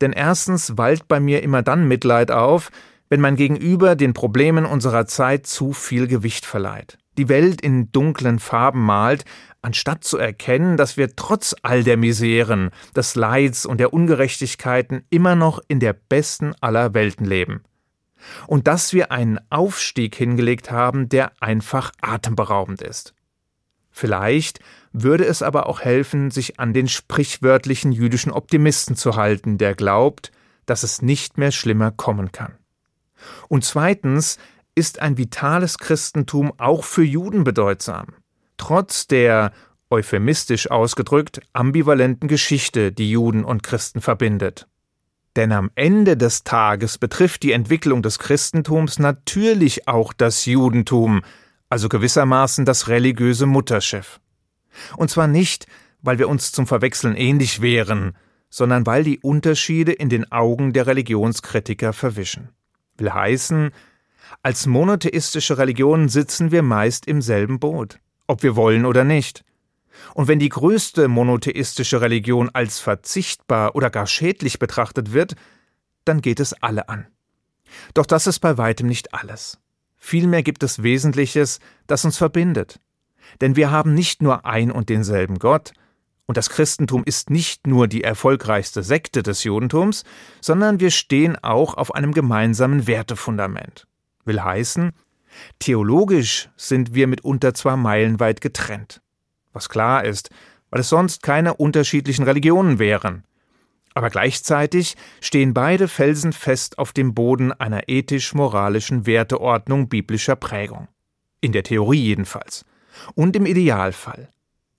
Denn 0.00 0.12
erstens 0.12 0.78
wallt 0.78 1.06
bei 1.06 1.20
mir 1.20 1.42
immer 1.42 1.62
dann 1.62 1.86
Mitleid 1.86 2.30
auf, 2.30 2.70
wenn 3.08 3.20
mein 3.20 3.36
Gegenüber 3.36 3.96
den 3.96 4.14
Problemen 4.14 4.64
unserer 4.64 5.06
Zeit 5.06 5.46
zu 5.46 5.72
viel 5.72 6.06
Gewicht 6.06 6.44
verleiht, 6.44 6.98
die 7.18 7.28
Welt 7.28 7.60
in 7.60 7.92
dunklen 7.92 8.38
Farben 8.38 8.82
malt, 8.82 9.24
anstatt 9.62 10.04
zu 10.04 10.18
erkennen, 10.18 10.76
dass 10.76 10.96
wir 10.96 11.16
trotz 11.16 11.54
all 11.62 11.82
der 11.82 11.96
Miseren, 11.96 12.70
des 12.94 13.14
Leids 13.14 13.66
und 13.66 13.78
der 13.78 13.92
Ungerechtigkeiten 13.92 15.04
immer 15.10 15.34
noch 15.34 15.60
in 15.68 15.80
der 15.80 15.92
besten 15.92 16.54
aller 16.60 16.94
Welten 16.94 17.26
leben. 17.26 17.62
Und 18.46 18.66
dass 18.66 18.92
wir 18.92 19.12
einen 19.12 19.38
Aufstieg 19.50 20.14
hingelegt 20.14 20.70
haben, 20.70 21.08
der 21.08 21.32
einfach 21.40 21.92
atemberaubend 22.00 22.82
ist. 22.82 23.14
Vielleicht 23.90 24.60
würde 24.92 25.24
es 25.24 25.42
aber 25.42 25.66
auch 25.68 25.80
helfen, 25.80 26.30
sich 26.30 26.60
an 26.60 26.72
den 26.74 26.88
sprichwörtlichen 26.88 27.92
jüdischen 27.92 28.32
Optimisten 28.32 28.94
zu 28.94 29.16
halten, 29.16 29.58
der 29.58 29.74
glaubt, 29.74 30.32
dass 30.66 30.82
es 30.82 31.02
nicht 31.02 31.38
mehr 31.38 31.52
schlimmer 31.52 31.92
kommen 31.92 32.32
kann. 32.32 32.54
Und 33.48 33.64
zweitens 33.64 34.38
ist 34.74 35.00
ein 35.00 35.18
vitales 35.18 35.78
Christentum 35.78 36.52
auch 36.58 36.84
für 36.84 37.04
Juden 37.04 37.44
bedeutsam, 37.44 38.08
trotz 38.56 39.06
der, 39.06 39.52
euphemistisch 39.90 40.70
ausgedrückt, 40.70 41.40
ambivalenten 41.52 42.28
Geschichte, 42.28 42.92
die 42.92 43.10
Juden 43.10 43.44
und 43.44 43.62
Christen 43.62 44.00
verbindet. 44.00 44.66
Denn 45.36 45.52
am 45.52 45.70
Ende 45.74 46.16
des 46.16 46.44
Tages 46.44 46.98
betrifft 46.98 47.42
die 47.42 47.52
Entwicklung 47.52 48.02
des 48.02 48.18
Christentums 48.18 48.98
natürlich 48.98 49.86
auch 49.86 50.12
das 50.12 50.46
Judentum, 50.46 51.22
also 51.68 51.88
gewissermaßen 51.88 52.64
das 52.64 52.88
religiöse 52.88 53.46
Mutterschiff. 53.46 54.20
Und 54.96 55.10
zwar 55.10 55.26
nicht, 55.26 55.66
weil 56.00 56.18
wir 56.18 56.28
uns 56.28 56.52
zum 56.52 56.66
Verwechseln 56.66 57.16
ähnlich 57.16 57.60
wären, 57.60 58.16
sondern 58.48 58.86
weil 58.86 59.04
die 59.04 59.18
Unterschiede 59.18 59.92
in 59.92 60.08
den 60.08 60.30
Augen 60.32 60.72
der 60.72 60.86
Religionskritiker 60.86 61.92
verwischen. 61.92 62.48
Will 62.98 63.12
heißen, 63.12 63.70
als 64.42 64.66
monotheistische 64.66 65.58
Religion 65.58 66.08
sitzen 66.08 66.50
wir 66.50 66.62
meist 66.62 67.06
im 67.06 67.20
selben 67.22 67.58
Boot, 67.58 67.98
ob 68.26 68.42
wir 68.42 68.56
wollen 68.56 68.84
oder 68.84 69.04
nicht. 69.04 69.44
Und 70.14 70.28
wenn 70.28 70.38
die 70.38 70.48
größte 70.48 71.08
monotheistische 71.08 72.00
Religion 72.00 72.50
als 72.52 72.78
verzichtbar 72.80 73.74
oder 73.74 73.90
gar 73.90 74.06
schädlich 74.06 74.58
betrachtet 74.58 75.12
wird, 75.12 75.34
dann 76.04 76.20
geht 76.20 76.40
es 76.40 76.52
alle 76.62 76.88
an. 76.88 77.06
Doch 77.94 78.06
das 78.06 78.26
ist 78.26 78.40
bei 78.40 78.58
weitem 78.58 78.86
nicht 78.86 79.14
alles. 79.14 79.58
Vielmehr 79.96 80.42
gibt 80.42 80.62
es 80.62 80.82
Wesentliches, 80.82 81.58
das 81.86 82.04
uns 82.04 82.16
verbindet. 82.18 82.80
Denn 83.40 83.56
wir 83.56 83.70
haben 83.70 83.94
nicht 83.94 84.22
nur 84.22 84.44
ein 84.44 84.70
und 84.70 84.88
denselben 84.88 85.38
Gott, 85.38 85.72
und 86.26 86.36
das 86.36 86.50
Christentum 86.50 87.04
ist 87.04 87.30
nicht 87.30 87.66
nur 87.66 87.86
die 87.86 88.02
erfolgreichste 88.02 88.82
Sekte 88.82 89.22
des 89.22 89.44
Judentums, 89.44 90.04
sondern 90.40 90.80
wir 90.80 90.90
stehen 90.90 91.36
auch 91.42 91.74
auf 91.74 91.94
einem 91.94 92.12
gemeinsamen 92.12 92.86
Wertefundament. 92.86 93.86
Will 94.24 94.42
heißen, 94.42 94.92
theologisch 95.60 96.50
sind 96.56 96.94
wir 96.94 97.06
mitunter 97.06 97.54
zwar 97.54 97.76
meilenweit 97.76 98.40
getrennt, 98.40 99.00
was 99.52 99.68
klar 99.68 100.04
ist, 100.04 100.30
weil 100.70 100.80
es 100.80 100.88
sonst 100.88 101.22
keine 101.22 101.54
unterschiedlichen 101.54 102.24
Religionen 102.24 102.80
wären. 102.80 103.24
Aber 103.94 104.10
gleichzeitig 104.10 104.96
stehen 105.20 105.54
beide 105.54 105.88
felsenfest 105.88 106.78
auf 106.78 106.92
dem 106.92 107.14
Boden 107.14 107.52
einer 107.52 107.88
ethisch-moralischen 107.88 109.06
Werteordnung 109.06 109.88
biblischer 109.88 110.36
Prägung. 110.36 110.88
In 111.40 111.52
der 111.52 111.62
Theorie 111.62 112.02
jedenfalls 112.02 112.64
und 113.14 113.36
im 113.36 113.46
Idealfall. 113.46 114.28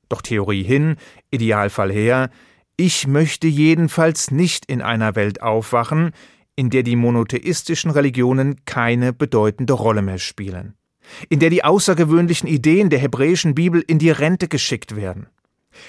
Doch 0.09 0.21
Theorie 0.21 0.63
hin, 0.63 0.95
Idealfall 1.31 1.91
her, 1.91 2.29
ich 2.77 3.07
möchte 3.07 3.47
jedenfalls 3.47 4.31
nicht 4.31 4.65
in 4.65 4.81
einer 4.81 5.15
Welt 5.15 5.41
aufwachen, 5.41 6.11
in 6.55 6.69
der 6.69 6.83
die 6.83 6.95
monotheistischen 6.95 7.91
Religionen 7.91 8.65
keine 8.65 9.13
bedeutende 9.13 9.73
Rolle 9.73 10.01
mehr 10.01 10.19
spielen, 10.19 10.75
in 11.29 11.39
der 11.39 11.49
die 11.49 11.63
außergewöhnlichen 11.63 12.47
Ideen 12.47 12.89
der 12.89 12.99
hebräischen 12.99 13.55
Bibel 13.55 13.83
in 13.85 13.99
die 13.99 14.09
Rente 14.09 14.47
geschickt 14.47 14.95
werden, 14.95 15.27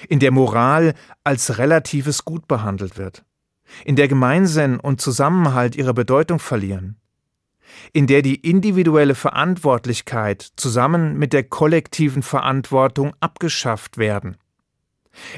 in 0.07 0.19
der 0.19 0.31
Moral 0.31 0.93
als 1.23 1.57
relatives 1.57 2.25
Gut 2.25 2.47
behandelt 2.47 2.97
wird, 2.97 3.23
in 3.83 3.95
der 3.95 4.07
Gemeinsinn 4.07 4.79
und 4.79 5.01
Zusammenhalt 5.01 5.75
ihre 5.75 5.93
Bedeutung 5.93 6.39
verlieren, 6.39 6.98
in 7.93 8.07
der 8.07 8.21
die 8.21 8.35
individuelle 8.35 9.15
Verantwortlichkeit 9.15 10.47
zusammen 10.55 11.17
mit 11.17 11.33
der 11.33 11.43
kollektiven 11.43 12.23
Verantwortung 12.23 13.13
abgeschafft 13.19 13.97
werden, 13.97 14.37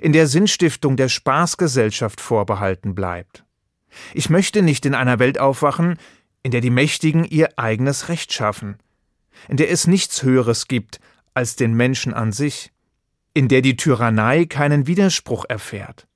in 0.02 0.13
der 0.13 0.28
Sinnstiftung 0.28 0.98
der 0.98 1.10
Spaßgesellschaft 1.10 2.22
vorbehalten 2.22 2.96
bleibt. 2.96 3.44
Ich 4.13 4.30
möchte 4.30 4.62
nicht 4.62 4.86
in 4.86 4.96
einer 4.96 5.20
Welt 5.20 5.39
aufwachen, 5.39 5.98
in 6.44 6.52
der 6.52 6.62
die 6.62 6.70
Mächtigen 6.70 7.26
ihr 7.26 7.50
eigenes 7.58 8.10
Recht 8.10 8.34
schaffen, 8.34 8.78
in 9.48 9.58
der 9.58 9.70
es 9.70 9.88
nichts 9.88 10.24
Höheres 10.24 10.67
gibt 10.67 11.00
als 11.34 11.56
den 11.56 11.74
Menschen 11.74 12.13
an 12.13 12.32
sich, 12.32 12.72
in 13.34 13.48
der 13.48 13.62
die 13.62 13.78
Tyrannei 13.78 14.46
keinen 14.46 14.88
Widerspruch 14.88 15.46
erfährt, 15.48 16.08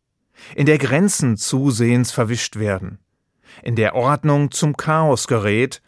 in 0.56 0.66
der 0.66 0.78
Grenzen 0.78 1.38
zusehends 1.38 2.12
verwischt 2.12 2.58
werden, 2.58 3.00
in 3.64 3.76
der 3.76 3.96
Ordnung 3.96 4.52
zum 4.52 4.76
Chaos 4.76 5.28
gerät 5.28 5.82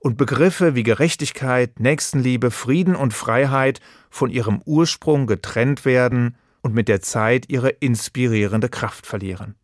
und 0.00 0.16
Begriffe 0.16 0.74
wie 0.74 0.82
Gerechtigkeit, 0.82 1.78
Nächstenliebe, 1.78 2.50
Frieden 2.50 2.96
und 2.96 3.14
Freiheit 3.14 3.80
von 4.10 4.30
ihrem 4.30 4.60
Ursprung 4.64 5.26
getrennt 5.26 5.84
werden 5.84 6.36
und 6.62 6.74
mit 6.74 6.88
der 6.88 7.02
Zeit 7.02 7.46
ihre 7.48 7.68
inspirierende 7.68 8.68
Kraft 8.68 9.06
verlieren. 9.06 9.54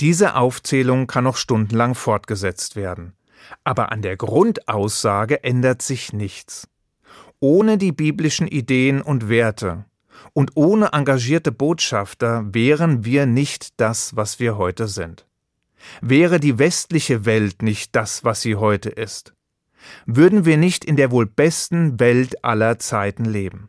Diese 0.00 0.34
Aufzählung 0.34 1.06
kann 1.06 1.24
noch 1.24 1.36
stundenlang 1.36 1.94
fortgesetzt 1.94 2.76
werden. 2.76 3.12
Aber 3.62 3.92
an 3.92 4.02
der 4.02 4.16
Grundaussage 4.16 5.44
ändert 5.44 5.82
sich 5.82 6.12
nichts. 6.12 6.68
Ohne 7.38 7.78
die 7.78 7.92
biblischen 7.92 8.48
Ideen 8.48 9.02
und 9.02 9.28
Werte 9.28 9.84
und 10.32 10.52
ohne 10.54 10.92
engagierte 10.92 11.52
Botschafter 11.52 12.44
wären 12.52 13.04
wir 13.04 13.26
nicht 13.26 13.78
das, 13.78 14.16
was 14.16 14.40
wir 14.40 14.56
heute 14.56 14.88
sind. 14.88 15.25
Wäre 16.00 16.40
die 16.40 16.58
westliche 16.58 17.24
Welt 17.24 17.62
nicht 17.62 17.94
das, 17.94 18.24
was 18.24 18.42
sie 18.42 18.56
heute 18.56 18.90
ist, 18.90 19.34
würden 20.06 20.44
wir 20.44 20.56
nicht 20.56 20.84
in 20.84 20.96
der 20.96 21.10
wohl 21.10 21.26
besten 21.26 22.00
Welt 22.00 22.44
aller 22.44 22.78
Zeiten 22.78 23.24
leben. 23.24 23.68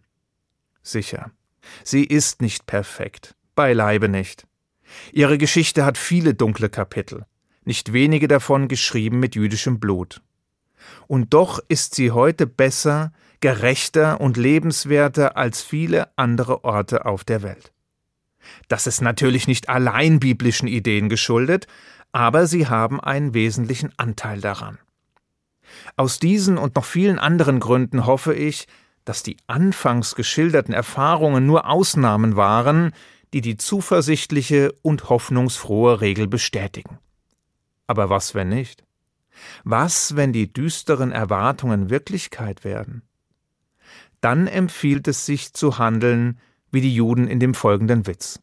Sicher, 0.81 1.31
sie 1.83 2.03
ist 2.03 2.41
nicht 2.41 2.65
perfekt, 2.65 3.35
beileibe 3.55 4.09
nicht. 4.09 4.47
Ihre 5.11 5.37
Geschichte 5.37 5.85
hat 5.85 5.97
viele 5.97 6.33
dunkle 6.33 6.69
Kapitel, 6.69 7.25
nicht 7.65 7.93
wenige 7.93 8.27
davon 8.27 8.67
geschrieben 8.67 9.19
mit 9.19 9.35
jüdischem 9.35 9.79
Blut. 9.79 10.21
Und 11.07 11.33
doch 11.33 11.59
ist 11.67 11.95
sie 11.95 12.11
heute 12.11 12.47
besser, 12.47 13.11
gerechter 13.39 14.21
und 14.21 14.37
lebenswerter 14.37 15.37
als 15.37 15.61
viele 15.61 16.17
andere 16.17 16.63
Orte 16.63 17.05
auf 17.05 17.23
der 17.23 17.43
Welt. 17.43 17.73
Das 18.67 18.87
ist 18.87 19.01
natürlich 19.01 19.47
nicht 19.47 19.69
allein 19.69 20.19
biblischen 20.19 20.67
Ideen 20.67 21.09
geschuldet, 21.09 21.67
aber 22.11 22.47
sie 22.47 22.67
haben 22.67 22.99
einen 22.99 23.33
wesentlichen 23.33 23.91
Anteil 23.97 24.41
daran. 24.41 24.79
Aus 25.95 26.19
diesen 26.19 26.57
und 26.57 26.75
noch 26.75 26.85
vielen 26.85 27.19
anderen 27.19 27.59
Gründen 27.59 28.05
hoffe 28.05 28.33
ich, 28.33 28.67
dass 29.05 29.23
die 29.23 29.37
anfangs 29.47 30.15
geschilderten 30.15 30.73
Erfahrungen 30.73 31.45
nur 31.45 31.69
Ausnahmen 31.69 32.35
waren, 32.35 32.91
die 33.33 33.41
die 33.41 33.57
zuversichtliche 33.57 34.73
und 34.81 35.09
hoffnungsfrohe 35.09 36.01
Regel 36.01 36.27
bestätigen. 36.27 36.99
Aber 37.85 38.09
was, 38.09 38.35
wenn 38.35 38.49
nicht? 38.49 38.83
Was, 39.63 40.15
wenn 40.15 40.33
die 40.33 40.51
düsteren 40.51 41.11
Erwartungen 41.11 41.89
Wirklichkeit 41.89 42.63
werden? 42.63 43.03
Dann 44.21 44.47
empfiehlt 44.47 45.07
es 45.07 45.25
sich 45.25 45.53
zu 45.53 45.77
handeln 45.77 46.39
wie 46.71 46.81
die 46.81 46.93
Juden 46.93 47.27
in 47.27 47.39
dem 47.39 47.53
folgenden 47.53 48.07
Witz. 48.07 48.39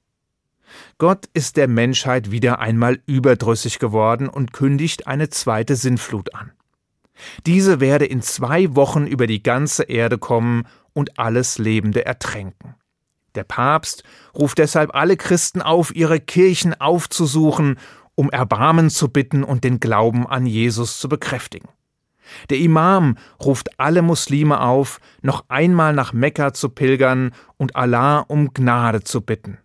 Gott 0.98 1.28
ist 1.34 1.56
der 1.56 1.68
Menschheit 1.68 2.30
wieder 2.30 2.58
einmal 2.58 3.00
überdrüssig 3.06 3.78
geworden 3.78 4.28
und 4.28 4.52
kündigt 4.52 5.06
eine 5.06 5.28
zweite 5.28 5.76
Sinnflut 5.76 6.34
an. 6.34 6.52
Diese 7.46 7.80
werde 7.80 8.06
in 8.06 8.22
zwei 8.22 8.74
Wochen 8.74 9.06
über 9.06 9.26
die 9.26 9.42
ganze 9.42 9.84
Erde 9.84 10.18
kommen 10.18 10.66
und 10.92 11.18
alles 11.18 11.58
Lebende 11.58 12.04
ertränken. 12.04 12.74
Der 13.34 13.44
Papst 13.44 14.04
ruft 14.34 14.58
deshalb 14.58 14.94
alle 14.94 15.16
Christen 15.16 15.60
auf, 15.60 15.94
ihre 15.94 16.20
Kirchen 16.20 16.80
aufzusuchen, 16.80 17.78
um 18.14 18.30
Erbarmen 18.30 18.90
zu 18.90 19.08
bitten 19.08 19.42
und 19.42 19.64
den 19.64 19.80
Glauben 19.80 20.26
an 20.26 20.46
Jesus 20.46 20.98
zu 20.98 21.08
bekräftigen. 21.08 21.68
Der 22.50 22.58
Imam 22.58 23.16
ruft 23.42 23.78
alle 23.78 24.02
Muslime 24.02 24.60
auf, 24.60 25.00
noch 25.22 25.44
einmal 25.48 25.92
nach 25.92 26.12
Mekka 26.12 26.52
zu 26.52 26.68
pilgern 26.68 27.32
und 27.56 27.76
Allah 27.76 28.20
um 28.20 28.52
Gnade 28.52 29.02
zu 29.02 29.20
bitten. 29.20 29.58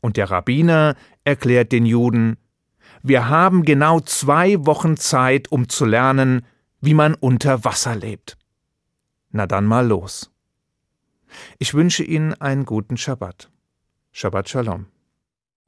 Und 0.00 0.16
der 0.16 0.30
Rabbiner 0.30 0.96
erklärt 1.24 1.72
den 1.72 1.86
Juden, 1.86 2.36
wir 3.02 3.28
haben 3.28 3.64
genau 3.64 4.00
zwei 4.00 4.64
Wochen 4.64 4.96
Zeit, 4.96 5.50
um 5.50 5.68
zu 5.68 5.84
lernen, 5.84 6.46
wie 6.80 6.94
man 6.94 7.14
unter 7.14 7.64
Wasser 7.64 7.96
lebt. 7.96 8.36
Na 9.30 9.46
dann 9.46 9.64
mal 9.64 9.86
los. 9.86 10.30
Ich 11.58 11.74
wünsche 11.74 12.04
Ihnen 12.04 12.34
einen 12.34 12.64
guten 12.64 12.96
Schabbat. 12.96 13.50
Shabbat 14.12 14.48
Shalom. 14.48 14.86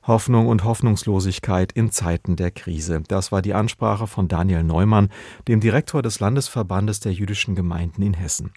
Hoffnung 0.06 0.48
und 0.48 0.64
Hoffnungslosigkeit 0.64 1.72
in 1.72 1.90
Zeiten 1.90 2.36
der 2.36 2.50
Krise. 2.50 3.02
Das 3.08 3.32
war 3.32 3.40
die 3.40 3.54
Ansprache 3.54 4.06
von 4.06 4.28
Daniel 4.28 4.62
Neumann, 4.62 5.08
dem 5.48 5.60
Direktor 5.60 6.02
des 6.02 6.20
Landesverbandes 6.20 7.00
der 7.00 7.12
jüdischen 7.12 7.54
Gemeinden 7.54 8.02
in 8.02 8.14
Hessen. 8.14 8.52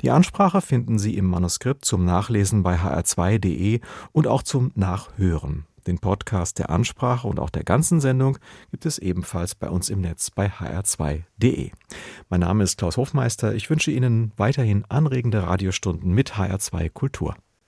Die 0.00 0.10
Ansprache 0.10 0.60
finden 0.60 0.98
Sie 0.98 1.16
im 1.16 1.26
Manuskript 1.26 1.84
zum 1.84 2.04
Nachlesen 2.04 2.62
bei 2.62 2.76
hr2.de 2.76 3.80
und 4.12 4.26
auch 4.26 4.42
zum 4.42 4.70
Nachhören. 4.74 5.66
Den 5.88 5.98
Podcast 5.98 6.60
der 6.60 6.70
Ansprache 6.70 7.26
und 7.26 7.40
auch 7.40 7.50
der 7.50 7.64
ganzen 7.64 8.00
Sendung 8.00 8.38
gibt 8.70 8.86
es 8.86 8.98
ebenfalls 8.98 9.56
bei 9.56 9.68
uns 9.68 9.90
im 9.90 10.00
Netz 10.00 10.30
bei 10.30 10.46
hr2.de. 10.46 11.72
Mein 12.28 12.40
Name 12.40 12.62
ist 12.62 12.78
Klaus 12.78 12.96
Hofmeister. 12.96 13.54
Ich 13.54 13.68
wünsche 13.68 13.90
Ihnen 13.90 14.30
weiterhin 14.36 14.84
anregende 14.88 15.42
Radiostunden 15.42 16.12
mit 16.12 16.34
HR2 16.34 16.90
Kultur. 16.90 17.34